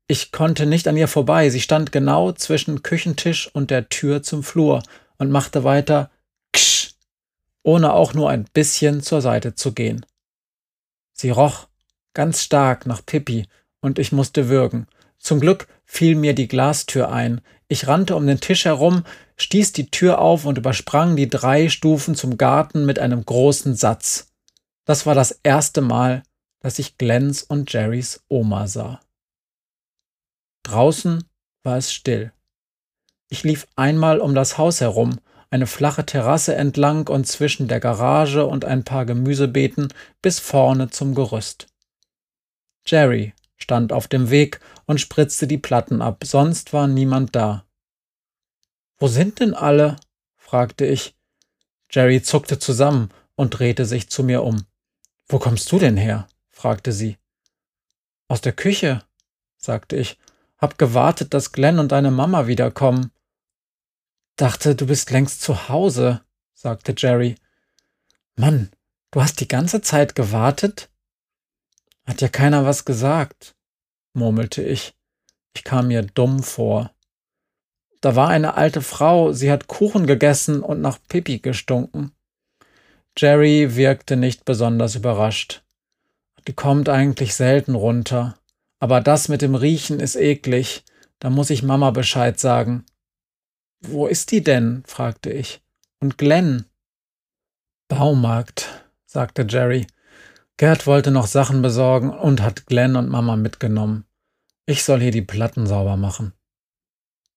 Ich 0.08 0.32
konnte 0.32 0.66
nicht 0.66 0.88
an 0.88 0.98
ihr 0.98 1.08
vorbei, 1.08 1.50
sie 1.50 1.62
stand 1.62 1.92
genau 1.92 2.32
zwischen 2.34 2.84
Küchentisch 2.84 3.50
und 3.54 3.72
der 3.72 3.90
Tür 3.90 4.22
zum 4.22 4.44
Flur 4.44 4.84
und 5.18 5.32
machte 5.32 5.64
weiter 5.64 6.12
ohne 7.66 7.94
auch 7.94 8.14
nur 8.14 8.30
ein 8.30 8.46
bisschen 8.54 9.02
zur 9.02 9.22
Seite 9.22 9.56
zu 9.56 9.74
gehen. 9.74 10.06
Sie 11.14 11.32
roch 11.32 11.68
ganz 12.14 12.44
stark 12.44 12.86
nach 12.86 13.04
Pippi 13.04 13.48
und 13.82 13.98
ich 13.98 14.12
musste 14.12 14.50
würgen. 14.50 14.88
Zum 15.18 15.40
Glück 15.40 15.68
fiel 15.84 16.16
mir 16.16 16.36
die 16.36 16.48
Glastür 16.48 17.12
ein. 17.12 17.42
Ich 17.68 17.88
rannte 17.88 18.16
um 18.16 18.28
den 18.28 18.40
Tisch 18.40 18.66
herum, 18.66 19.04
stieß 19.38 19.74
die 19.74 19.90
Tür 19.90 20.20
auf 20.20 20.46
und 20.46 20.60
übersprang 20.60 21.16
die 21.16 21.28
drei 21.28 21.68
Stufen 21.70 22.14
zum 22.14 22.38
Garten 22.38 22.86
mit 22.86 23.00
einem 23.00 23.26
großen 23.26 23.76
Satz. 23.76 24.32
Das 24.86 25.08
war 25.08 25.16
das 25.16 25.32
erste 25.42 25.82
Mal, 25.82 26.22
dass 26.60 26.78
ich 26.78 27.00
Glens 27.00 27.42
und 27.42 27.74
Jerrys 27.74 28.24
Oma 28.28 28.68
sah. 28.68 29.00
Draußen 30.62 31.24
war 31.64 31.78
es 31.78 31.92
still. 31.92 32.32
Ich 33.28 33.44
lief 33.44 33.68
einmal 33.76 34.20
um 34.20 34.36
das 34.36 34.60
Haus 34.60 34.82
herum, 34.82 35.20
eine 35.56 35.68
flache 35.68 36.06
Terrasse 36.06 36.54
entlang 36.54 37.08
und 37.08 37.26
zwischen 37.28 37.70
der 37.70 37.80
Garage 37.80 38.46
und 38.46 38.66
ein 38.66 38.84
paar 38.84 39.06
Gemüsebeeten 39.06 39.88
bis 40.22 40.40
vorne 40.40 40.90
zum 40.90 41.16
Gerüst. 41.16 41.68
Jerry 42.86 43.34
stand 43.56 43.94
auf 43.94 44.10
dem 44.10 44.30
Weg 44.30 44.60
und 44.86 45.00
spritzte 45.00 45.48
die 45.48 45.58
Platten 45.58 46.02
ab, 46.02 46.26
sonst 46.26 46.74
war 46.74 46.88
niemand 46.88 47.38
da. 47.38 47.66
Wo 48.98 49.08
sind 49.08 49.40
denn 49.40 49.54
alle? 49.54 49.96
fragte 50.36 50.86
ich. 50.86 51.16
Jerry 51.90 52.22
zuckte 52.22 52.60
zusammen 52.60 53.10
und 53.36 53.58
drehte 53.58 53.86
sich 53.86 54.10
zu 54.10 54.24
mir 54.24 54.44
um. 54.44 54.66
Wo 55.30 55.40
kommst 55.40 55.72
du 55.72 55.80
denn 55.80 55.96
her? 55.96 56.28
fragte 56.50 56.92
sie. 56.92 57.18
Aus 58.28 58.42
der 58.42 58.54
Küche, 58.54 59.04
sagte 59.58 59.96
ich 59.96 60.20
hab 60.58 60.78
gewartet, 60.78 61.34
dass 61.34 61.54
Glenn 61.54 61.80
und 61.80 61.94
deine 61.94 62.12
Mama 62.12 62.48
wiederkommen. 62.48 63.12
Dachte, 64.36 64.76
du 64.76 64.88
bist 64.88 65.12
längst 65.12 65.42
zu 65.42 65.70
Hause, 65.70 66.22
sagte 66.54 66.94
Jerry. 66.98 67.36
Mann, 68.36 68.70
du 69.12 69.22
hast 69.22 69.40
die 69.40 69.48
ganze 69.48 69.82
Zeit 69.82 70.16
gewartet? 70.16 70.90
Hat 72.06 72.22
ja 72.22 72.28
keiner 72.28 72.66
was 72.66 72.86
gesagt, 72.86 73.56
murmelte 74.14 74.62
ich. 74.62 74.94
Ich 75.56 75.64
kam 75.64 75.88
mir 75.88 76.04
dumm 76.04 76.44
vor. 76.44 76.92
Da 78.02 78.16
war 78.16 78.28
eine 78.28 78.56
alte 78.56 78.82
Frau, 78.82 79.32
sie 79.32 79.52
hat 79.52 79.68
Kuchen 79.68 80.06
gegessen 80.06 80.62
und 80.62 80.82
nach 80.82 81.00
Pipi 81.08 81.40
gestunken. 81.40 82.12
Jerry 83.18 83.76
wirkte 83.76 84.18
nicht 84.18 84.44
besonders 84.44 84.96
überrascht. 84.96 85.64
Die 86.48 86.54
kommt 86.54 86.90
eigentlich 86.90 87.34
selten 87.34 87.74
runter. 87.74 88.38
Aber 88.80 89.00
das 89.00 89.30
mit 89.30 89.42
dem 89.42 89.56
Riechen 89.56 90.00
ist 90.02 90.18
eklig. 90.18 90.84
Da 91.20 91.30
muss 91.30 91.50
ich 91.50 91.64
Mama 91.64 91.92
Bescheid 91.92 92.40
sagen. 92.40 92.86
Wo 93.88 94.08
ist 94.08 94.32
die 94.32 94.44
denn? 94.44 94.84
fragte 94.88 95.32
ich. 95.32 95.62
Und 96.00 96.18
Glenn? 96.18 96.66
Baumarkt, 97.88 98.84
sagte 99.06 99.46
Jerry. 99.48 99.86
Gerd 100.58 100.88
wollte 100.88 101.12
noch 101.12 101.28
Sachen 101.28 101.62
besorgen 101.62 102.10
und 102.10 102.42
hat 102.42 102.66
Glenn 102.66 102.96
und 102.96 103.10
Mama 103.10 103.36
mitgenommen. 103.36 104.06
Ich 104.66 104.84
soll 104.84 105.02
hier 105.02 105.12
die 105.12 105.22
Platten 105.22 105.68
sauber 105.68 105.98
machen. 105.98 106.34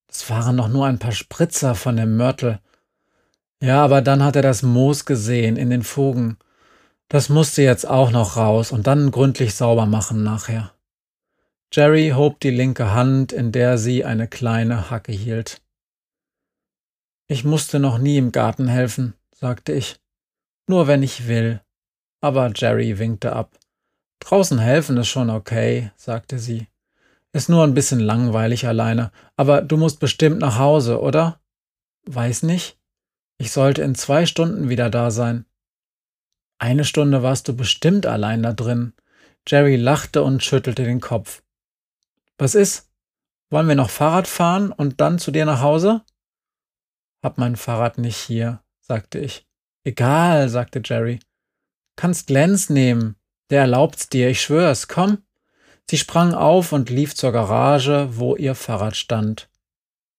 Es 0.09 0.31
waren 0.31 0.57
noch 0.57 0.69
nur 0.69 0.87
ein 0.87 0.99
paar 0.99 1.13
Spritzer 1.13 1.75
von 1.75 1.97
dem 1.97 2.17
Mörtel. 2.17 2.61
Ja, 3.61 3.85
aber 3.85 4.01
dann 4.01 4.23
hat 4.23 4.37
er 4.37 4.43
das 4.43 4.63
Moos 4.63 5.05
gesehen 5.05 5.57
in 5.57 5.69
den 5.69 5.83
Fugen. 5.83 6.39
Das 7.09 7.29
musste 7.29 7.63
jetzt 7.63 7.87
auch 7.87 8.11
noch 8.11 8.37
raus 8.37 8.73
und 8.73 8.87
dann 8.87 9.11
gründlich 9.11 9.55
sauber 9.55 9.87
machen 9.87 10.23
nachher. 10.23 10.73
Jerry 11.73 12.13
hob 12.17 12.41
die 12.41 12.51
linke 12.51 12.93
Hand, 12.93 13.33
in 13.33 13.53
der 13.53 13.77
sie 13.77 14.05
eine 14.05 14.29
kleine 14.29 14.91
Hacke 14.91 15.13
hielt. 15.13 15.61
Ich 17.31 17.45
musste 17.45 17.79
noch 17.79 17.99
nie 17.99 18.17
im 18.17 18.33
Garten 18.33 18.69
helfen, 18.69 19.12
sagte 19.33 19.73
ich. 19.73 20.01
Nur 20.67 20.87
wenn 20.87 21.03
ich 21.03 21.29
will. 21.29 21.61
Aber 22.23 22.51
Jerry 22.55 22.99
winkte 22.99 23.35
ab. 23.35 23.59
Draußen 24.21 24.59
helfen 24.59 24.97
ist 24.97 25.09
schon 25.09 25.29
okay, 25.29 25.93
sagte 25.97 26.38
sie. 26.38 26.69
Ist 27.33 27.51
nur 27.51 27.64
ein 27.64 27.75
bisschen 27.75 28.01
langweilig 28.01 28.67
alleine, 28.67 29.12
aber 29.37 29.61
du 29.61 29.77
musst 29.77 30.01
bestimmt 30.01 30.38
nach 30.38 30.59
Hause, 30.59 31.01
oder? 31.01 31.38
Weiß 32.07 32.43
nicht. 32.45 32.79
Ich 33.37 33.53
sollte 33.53 33.83
in 33.83 33.95
zwei 33.95 34.25
Stunden 34.25 34.71
wieder 34.71 34.88
da 34.88 35.11
sein. 35.11 35.45
Eine 36.59 36.85
Stunde 36.85 37.23
warst 37.23 37.47
du 37.47 37.55
bestimmt 37.55 38.07
allein 38.07 38.43
da 38.43 38.55
drin. 38.55 38.95
Jerry 39.47 39.77
lachte 39.77 40.23
und 40.23 40.43
schüttelte 40.43 40.83
den 40.83 41.01
Kopf. 41.01 41.43
Was 42.38 42.55
ist? 42.55 42.91
Wollen 43.51 43.69
wir 43.69 43.75
noch 43.75 43.91
Fahrrad 43.91 44.27
fahren 44.27 44.73
und 44.73 45.01
dann 45.01 45.19
zu 45.19 45.31
dir 45.31 45.45
nach 45.45 45.61
Hause? 45.61 46.03
Hab 47.22 47.38
mein 47.38 47.57
Fahrrad 47.57 47.98
nicht 47.98 48.16
hier, 48.16 48.62
sagte 48.81 49.18
ich. 49.18 49.46
Egal, 49.85 50.48
sagte 50.48 50.83
Jerry. 50.85 51.20
Kannst 51.96 52.31
Lenz 52.31 52.70
nehmen. 52.70 53.16
Der 53.50 53.62
erlaubt's 53.62 54.09
dir, 54.09 54.28
ich 54.28 54.42
schwör's, 54.42 54.88
komm. 54.88 55.22
Sie 55.90 55.96
sprang 55.96 56.35
auf 56.35 56.72
und 56.72 56.90
lief 56.90 57.14
zur 57.14 57.33
Garage, 57.33 58.09
wo 58.12 58.37
ihr 58.37 58.54
Fahrrad 58.54 58.96
stand. 58.96 59.48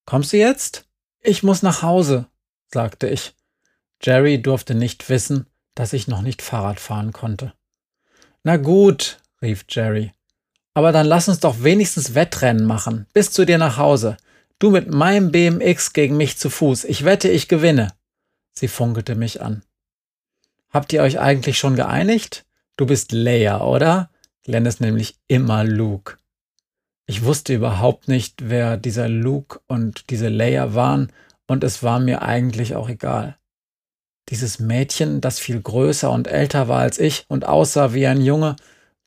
Kommst 0.06 0.34
du 0.34 0.38
jetzt? 0.38 0.86
Ich 1.22 1.44
muss 1.44 1.62
nach 1.62 1.84
Hause, 1.84 2.26
sagte 2.68 3.08
ich. 3.08 3.36
Jerry 4.02 4.42
durfte 4.42 4.74
nicht 4.74 5.08
wissen, 5.10 5.46
dass 5.76 5.94
ich 5.94 6.08
noch 6.08 6.22
nicht 6.22 6.42
Fahrrad 6.42 6.80
fahren 6.80 7.14
konnte. 7.14 7.54
Na 8.44 8.58
gut, 8.58 9.20
rief 9.42 9.66
Jerry. 9.70 10.12
Aber 10.74 10.92
dann 10.92 11.06
lass 11.06 11.28
uns 11.30 11.40
doch 11.40 11.62
wenigstens 11.62 12.16
Wettrennen 12.16 12.66
machen, 12.66 13.06
bis 13.14 13.32
zu 13.32 13.46
dir 13.46 13.58
nach 13.58 13.78
Hause. 13.78 14.18
Du 14.60 14.72
mit 14.72 14.94
meinem 14.94 15.32
BMX 15.32 15.94
gegen 15.94 16.18
mich 16.18 16.38
zu 16.38 16.50
Fuß. 16.50 16.84
Ich 16.84 17.06
wette, 17.06 17.30
ich 17.30 17.48
gewinne. 17.48 17.94
Sie 18.52 18.68
funkelte 18.68 19.16
mich 19.16 19.42
an. 19.42 19.64
Habt 20.70 20.92
ihr 20.92 21.02
euch 21.02 21.20
eigentlich 21.20 21.58
schon 21.58 21.78
geeinigt? 21.78 22.46
Du 22.76 22.86
bist 22.86 23.14
Leia, 23.14 23.62
oder? 23.62 24.12
Glenn 24.44 24.66
ist 24.66 24.82
nämlich 24.82 25.16
immer 25.28 25.64
Luke. 25.64 26.18
Ich 27.06 27.24
wusste 27.24 27.54
überhaupt 27.54 28.10
nicht, 28.10 28.50
wer 28.50 28.76
dieser 28.76 29.08
Luke 29.08 29.62
und 29.68 30.10
diese 30.10 30.28
Leia 30.28 30.74
waren, 30.74 31.12
und 31.48 31.64
es 31.64 31.82
war 31.82 32.00
mir 32.00 32.22
eigentlich 32.22 32.76
auch 32.76 32.90
egal. 32.90 33.38
Dieses 34.30 34.60
Mädchen, 34.60 35.22
das 35.22 35.40
viel 35.40 35.60
größer 35.60 36.12
und 36.12 36.28
älter 36.28 36.68
war 36.68 36.82
als 36.82 37.00
ich 37.00 37.26
und 37.30 37.46
aussah 37.46 37.94
wie 37.94 38.06
ein 38.06 38.22
Junge, 38.22 38.58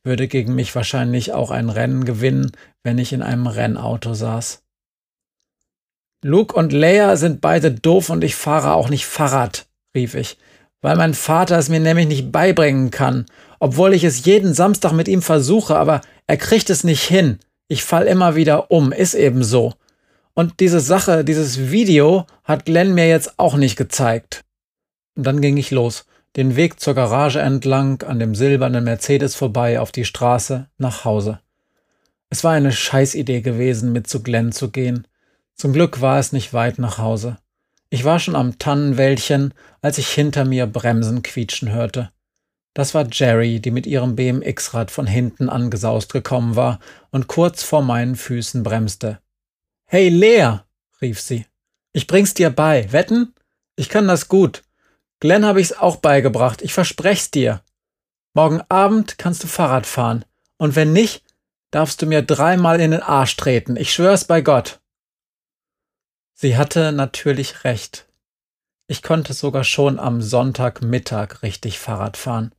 würde 0.03 0.27
gegen 0.27 0.55
mich 0.55 0.75
wahrscheinlich 0.75 1.31
auch 1.31 1.51
ein 1.51 1.69
Rennen 1.69 2.03
gewinnen, 2.03 2.51
wenn 2.83 2.97
ich 2.97 3.13
in 3.13 3.21
einem 3.21 3.47
Rennauto 3.47 4.13
saß. 4.13 4.62
Luke 6.23 6.55
und 6.55 6.73
Leia 6.73 7.15
sind 7.15 7.41
beide 7.41 7.71
doof 7.71 8.09
und 8.09 8.23
ich 8.23 8.35
fahre 8.35 8.73
auch 8.73 8.89
nicht 8.89 9.05
Fahrrad, 9.05 9.67
rief 9.95 10.15
ich, 10.15 10.37
weil 10.81 10.95
mein 10.95 11.13
Vater 11.13 11.57
es 11.57 11.69
mir 11.69 11.79
nämlich 11.79 12.07
nicht 12.07 12.31
beibringen 12.31 12.91
kann, 12.91 13.25
obwohl 13.59 13.93
ich 13.93 14.03
es 14.03 14.25
jeden 14.25 14.53
Samstag 14.53 14.93
mit 14.93 15.07
ihm 15.07 15.21
versuche, 15.21 15.75
aber 15.75 16.01
er 16.27 16.37
kriegt 16.37 16.69
es 16.69 16.83
nicht 16.83 17.03
hin. 17.03 17.39
Ich 17.67 17.83
fall 17.83 18.07
immer 18.07 18.35
wieder 18.35 18.71
um, 18.71 18.91
ist 18.91 19.13
eben 19.13 19.43
so. 19.43 19.73
Und 20.33 20.59
diese 20.59 20.79
Sache, 20.79 21.23
dieses 21.23 21.71
Video 21.71 22.25
hat 22.43 22.65
Glenn 22.65 22.93
mir 22.93 23.07
jetzt 23.07 23.37
auch 23.37 23.55
nicht 23.55 23.75
gezeigt. 23.75 24.43
Und 25.15 25.27
dann 25.27 25.41
ging 25.41 25.57
ich 25.57 25.71
los 25.71 26.05
den 26.35 26.55
Weg 26.55 26.79
zur 26.79 26.95
Garage 26.95 27.39
entlang, 27.39 28.01
an 28.03 28.19
dem 28.19 28.33
silbernen 28.33 28.83
Mercedes 28.83 29.35
vorbei, 29.35 29.79
auf 29.79 29.91
die 29.91 30.05
Straße, 30.05 30.67
nach 30.77 31.05
Hause. 31.05 31.39
Es 32.29 32.43
war 32.43 32.53
eine 32.53 32.71
Scheißidee 32.71 33.41
gewesen, 33.41 33.91
mit 33.91 34.07
zu 34.07 34.23
Glenn 34.23 34.51
zu 34.51 34.71
gehen. 34.71 35.07
Zum 35.55 35.73
Glück 35.73 36.01
war 36.01 36.19
es 36.19 36.31
nicht 36.31 36.53
weit 36.53 36.79
nach 36.79 36.97
Hause. 36.97 37.37
Ich 37.89 38.03
war 38.03 38.19
schon 38.19 38.35
am 38.35 38.57
Tannenwäldchen, 38.57 39.53
als 39.81 39.97
ich 39.97 40.09
hinter 40.09 40.45
mir 40.45 40.65
Bremsen 40.65 41.21
quietschen 41.21 41.71
hörte. 41.71 42.11
Das 42.73 42.95
war 42.95 43.07
Jerry, 43.11 43.59
die 43.59 43.69
mit 43.69 43.85
ihrem 43.85 44.15
BMX-Rad 44.15 44.89
von 44.89 45.05
hinten 45.05 45.47
angesaust 45.47 46.11
gekommen 46.11 46.55
war 46.55 46.79
und 47.11 47.27
kurz 47.27 47.61
vor 47.61 47.83
meinen 47.83 48.15
Füßen 48.15 48.63
bremste. 48.63 49.19
Hey 49.85 50.09
Lea, 50.09 50.57
rief 51.01 51.21
sie. 51.21 51.45
Ich 51.91 52.07
bring's 52.07 52.33
dir 52.33 52.49
bei. 52.49 52.91
Wetten? 52.91 53.35
Ich 53.75 53.89
kann 53.89 54.07
das 54.07 54.27
gut. 54.27 54.63
Glenn 55.19 55.45
habe 55.45 55.61
ich's 55.61 55.73
auch 55.73 55.97
beigebracht. 55.97 56.63
Ich 56.63 56.73
versprech's 56.73 57.29
dir. 57.29 57.61
Morgen 58.33 58.61
Abend 58.69 59.19
kannst 59.19 59.43
du 59.43 59.47
Fahrrad 59.47 59.85
fahren. 59.85 60.25
Und 60.57 60.75
wenn 60.75 60.93
nicht, 60.93 61.23
darfst 61.69 62.01
du 62.01 62.07
mir 62.07 62.23
dreimal 62.23 62.81
in 62.81 62.91
den 62.91 63.03
Arsch 63.03 63.35
treten. 63.35 63.75
Ich 63.75 63.93
schwör's 63.93 64.25
bei 64.25 64.41
Gott. 64.41 64.79
Sie 66.33 66.57
hatte 66.57 66.91
natürlich 66.91 67.63
recht. 67.63 68.05
Ich 68.87 69.01
konnte 69.01 69.33
sogar 69.33 69.63
schon 69.63 69.99
am 69.99 70.21
Sonntagmittag 70.21 71.41
richtig 71.41 71.79
Fahrrad 71.79 72.17
fahren. 72.17 72.53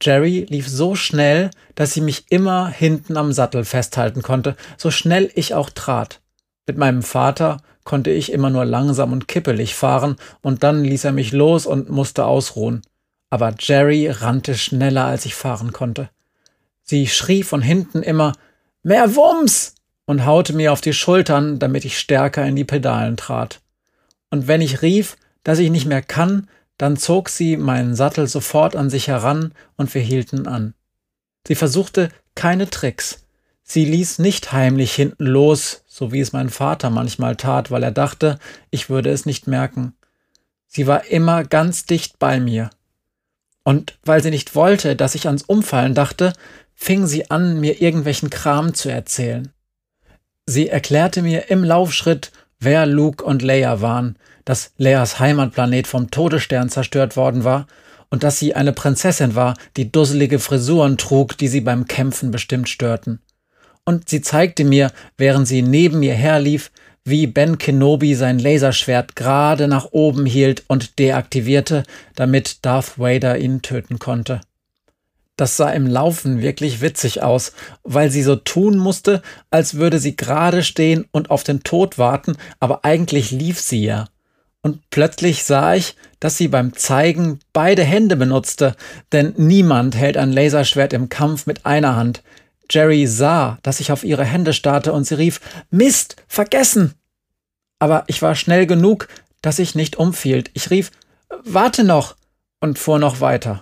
Jerry 0.00 0.46
lief 0.48 0.68
so 0.68 0.94
schnell, 0.94 1.50
dass 1.74 1.92
sie 1.92 2.00
mich 2.00 2.26
immer 2.30 2.68
hinten 2.68 3.16
am 3.16 3.32
Sattel 3.32 3.64
festhalten 3.64 4.22
konnte, 4.22 4.56
so 4.76 4.90
schnell 4.90 5.30
ich 5.34 5.54
auch 5.54 5.70
trat. 5.70 6.20
Mit 6.66 6.78
meinem 6.78 7.02
Vater 7.02 7.58
konnte 7.84 8.10
ich 8.10 8.32
immer 8.32 8.50
nur 8.50 8.64
langsam 8.64 9.12
und 9.12 9.28
kippelig 9.28 9.74
fahren, 9.74 10.16
und 10.40 10.62
dann 10.62 10.84
ließ 10.84 11.04
er 11.04 11.12
mich 11.12 11.32
los 11.32 11.66
und 11.66 11.90
musste 11.90 12.24
ausruhen. 12.24 12.82
Aber 13.30 13.54
Jerry 13.58 14.08
rannte 14.08 14.54
schneller, 14.54 15.04
als 15.04 15.26
ich 15.26 15.34
fahren 15.34 15.72
konnte. 15.72 16.10
Sie 16.82 17.06
schrie 17.06 17.42
von 17.42 17.62
hinten 17.62 18.02
immer 18.02 18.32
Mehr 18.82 19.16
Wumms 19.16 19.73
und 20.06 20.26
haute 20.26 20.52
mir 20.52 20.72
auf 20.72 20.80
die 20.80 20.92
Schultern, 20.92 21.58
damit 21.58 21.84
ich 21.84 21.98
stärker 21.98 22.44
in 22.46 22.56
die 22.56 22.64
Pedalen 22.64 23.16
trat. 23.16 23.60
Und 24.30 24.48
wenn 24.48 24.60
ich 24.60 24.82
rief, 24.82 25.16
dass 25.42 25.58
ich 25.58 25.70
nicht 25.70 25.86
mehr 25.86 26.02
kann, 26.02 26.48
dann 26.78 26.96
zog 26.96 27.28
sie 27.28 27.56
meinen 27.56 27.94
Sattel 27.94 28.26
sofort 28.26 28.74
an 28.76 28.90
sich 28.90 29.08
heran 29.08 29.52
und 29.76 29.94
wir 29.94 30.02
hielten 30.02 30.46
an. 30.46 30.74
Sie 31.46 31.54
versuchte 31.54 32.08
keine 32.34 32.68
Tricks. 32.68 33.24
Sie 33.62 33.84
ließ 33.84 34.18
nicht 34.18 34.52
heimlich 34.52 34.94
hinten 34.94 35.24
los, 35.24 35.84
so 35.86 36.12
wie 36.12 36.20
es 36.20 36.32
mein 36.32 36.50
Vater 36.50 36.90
manchmal 36.90 37.36
tat, 37.36 37.70
weil 37.70 37.82
er 37.82 37.92
dachte, 37.92 38.38
ich 38.70 38.90
würde 38.90 39.10
es 39.10 39.24
nicht 39.24 39.46
merken. 39.46 39.94
Sie 40.66 40.86
war 40.86 41.06
immer 41.06 41.44
ganz 41.44 41.86
dicht 41.86 42.18
bei 42.18 42.40
mir. 42.40 42.70
Und 43.62 43.98
weil 44.04 44.22
sie 44.22 44.30
nicht 44.30 44.54
wollte, 44.54 44.96
dass 44.96 45.14
ich 45.14 45.26
ans 45.26 45.42
Umfallen 45.42 45.94
dachte, 45.94 46.34
fing 46.74 47.06
sie 47.06 47.30
an, 47.30 47.60
mir 47.60 47.80
irgendwelchen 47.80 48.28
Kram 48.28 48.74
zu 48.74 48.90
erzählen. 48.90 49.53
Sie 50.46 50.68
erklärte 50.68 51.22
mir 51.22 51.50
im 51.50 51.64
Laufschritt, 51.64 52.30
wer 52.60 52.84
Luke 52.84 53.24
und 53.24 53.40
Leia 53.42 53.80
waren, 53.80 54.16
dass 54.44 54.72
Leas 54.76 55.18
Heimatplanet 55.18 55.86
vom 55.86 56.10
Todesstern 56.10 56.68
zerstört 56.68 57.16
worden 57.16 57.44
war 57.44 57.66
und 58.10 58.22
dass 58.22 58.38
sie 58.38 58.54
eine 58.54 58.72
Prinzessin 58.72 59.34
war, 59.34 59.54
die 59.76 59.90
dusselige 59.90 60.38
Frisuren 60.38 60.98
trug, 60.98 61.38
die 61.38 61.48
sie 61.48 61.62
beim 61.62 61.86
Kämpfen 61.86 62.30
bestimmt 62.30 62.68
störten. 62.68 63.20
Und 63.84 64.08
sie 64.08 64.20
zeigte 64.20 64.64
mir, 64.64 64.92
während 65.16 65.48
sie 65.48 65.62
neben 65.62 66.00
mir 66.00 66.14
herlief, 66.14 66.70
wie 67.04 67.26
Ben 67.26 67.58
Kenobi 67.58 68.14
sein 68.14 68.38
Laserschwert 68.38 69.16
gerade 69.16 69.66
nach 69.66 69.88
oben 69.92 70.26
hielt 70.26 70.64
und 70.68 70.98
deaktivierte, 70.98 71.84
damit 72.16 72.64
Darth 72.64 72.98
Vader 72.98 73.38
ihn 73.38 73.62
töten 73.62 73.98
konnte. 73.98 74.40
Das 75.36 75.56
sah 75.56 75.70
im 75.70 75.86
Laufen 75.86 76.42
wirklich 76.42 76.80
witzig 76.80 77.22
aus, 77.22 77.52
weil 77.82 78.10
sie 78.10 78.22
so 78.22 78.36
tun 78.36 78.78
musste, 78.78 79.20
als 79.50 79.74
würde 79.74 79.98
sie 79.98 80.14
gerade 80.14 80.62
stehen 80.62 81.06
und 81.10 81.30
auf 81.30 81.42
den 81.42 81.64
Tod 81.64 81.98
warten, 81.98 82.36
aber 82.60 82.84
eigentlich 82.84 83.32
lief 83.32 83.60
sie 83.60 83.84
ja. 83.84 84.08
Und 84.62 84.88
plötzlich 84.90 85.44
sah 85.44 85.74
ich, 85.74 85.96
dass 86.20 86.38
sie 86.38 86.48
beim 86.48 86.74
Zeigen 86.74 87.40
beide 87.52 87.82
Hände 87.82 88.16
benutzte, 88.16 88.76
denn 89.12 89.34
niemand 89.36 89.96
hält 89.96 90.16
ein 90.16 90.32
Laserschwert 90.32 90.92
im 90.92 91.08
Kampf 91.08 91.46
mit 91.46 91.66
einer 91.66 91.96
Hand. 91.96 92.22
Jerry 92.70 93.06
sah, 93.06 93.58
dass 93.62 93.80
ich 93.80 93.92
auf 93.92 94.04
ihre 94.04 94.24
Hände 94.24 94.52
starrte 94.52 94.92
und 94.92 95.04
sie 95.04 95.16
rief 95.16 95.40
Mist, 95.70 96.16
vergessen. 96.28 96.94
Aber 97.78 98.04
ich 98.06 98.22
war 98.22 98.36
schnell 98.36 98.66
genug, 98.66 99.08
dass 99.42 99.58
ich 99.58 99.74
nicht 99.74 99.96
umfiel. 99.96 100.44
Ich 100.54 100.70
rief 100.70 100.92
Warte 101.42 101.84
noch 101.84 102.16
und 102.60 102.78
fuhr 102.78 102.98
noch 102.98 103.20
weiter 103.20 103.60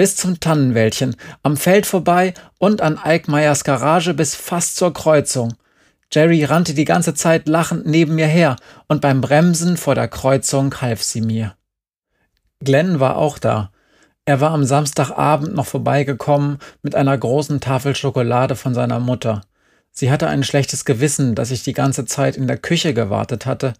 bis 0.00 0.16
zum 0.16 0.40
Tannenwäldchen, 0.40 1.14
am 1.42 1.58
Feld 1.58 1.84
vorbei 1.84 2.32
und 2.56 2.80
an 2.80 2.96
Eickmeyers 2.96 3.64
Garage 3.64 4.14
bis 4.14 4.34
fast 4.34 4.76
zur 4.76 4.94
Kreuzung. 4.94 5.52
Jerry 6.10 6.42
rannte 6.42 6.72
die 6.72 6.86
ganze 6.86 7.12
Zeit 7.12 7.46
lachend 7.46 7.84
neben 7.84 8.14
mir 8.14 8.26
her, 8.26 8.56
und 8.88 9.02
beim 9.02 9.20
Bremsen 9.20 9.76
vor 9.76 9.94
der 9.94 10.08
Kreuzung 10.08 10.74
half 10.80 11.02
sie 11.02 11.20
mir. 11.20 11.54
Glenn 12.64 12.98
war 12.98 13.18
auch 13.18 13.36
da. 13.36 13.72
Er 14.24 14.40
war 14.40 14.52
am 14.52 14.64
Samstagabend 14.64 15.54
noch 15.54 15.66
vorbeigekommen 15.66 16.60
mit 16.80 16.94
einer 16.94 17.18
großen 17.18 17.60
Tafel 17.60 17.94
Schokolade 17.94 18.56
von 18.56 18.72
seiner 18.72 19.00
Mutter. 19.00 19.42
Sie 19.92 20.10
hatte 20.10 20.28
ein 20.28 20.44
schlechtes 20.44 20.86
Gewissen, 20.86 21.34
dass 21.34 21.50
ich 21.50 21.62
die 21.62 21.74
ganze 21.74 22.06
Zeit 22.06 22.38
in 22.38 22.46
der 22.46 22.56
Küche 22.56 22.94
gewartet 22.94 23.44
hatte, 23.44 23.74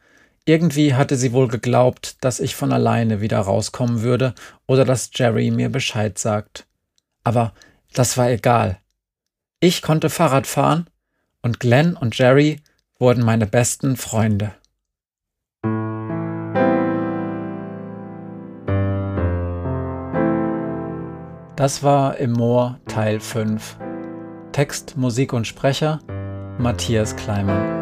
irgendwie 0.44 0.94
hatte 0.94 1.16
sie 1.16 1.32
wohl 1.32 1.48
geglaubt, 1.48 2.16
dass 2.24 2.40
ich 2.40 2.54
von 2.54 2.72
alleine 2.72 3.20
wieder 3.20 3.38
rauskommen 3.38 4.02
würde 4.02 4.34
oder 4.66 4.84
dass 4.84 5.10
Jerry 5.14 5.50
mir 5.50 5.68
Bescheid 5.70 6.18
sagt. 6.18 6.66
Aber 7.24 7.52
das 7.92 8.16
war 8.16 8.30
egal. 8.30 8.78
Ich 9.60 9.82
konnte 9.82 10.10
Fahrrad 10.10 10.46
fahren 10.46 10.86
und 11.42 11.60
Glenn 11.60 11.96
und 11.96 12.16
Jerry 12.16 12.60
wurden 12.98 13.24
meine 13.24 13.46
besten 13.46 13.96
Freunde. 13.96 14.54
Das 21.56 21.82
war 21.82 22.16
Im 22.16 22.32
Moor 22.32 22.80
Teil 22.88 23.20
5. 23.20 23.76
Text, 24.52 24.96
Musik 24.96 25.34
und 25.34 25.46
Sprecher 25.46 26.00
Matthias 26.58 27.16
Kleimann. 27.16 27.79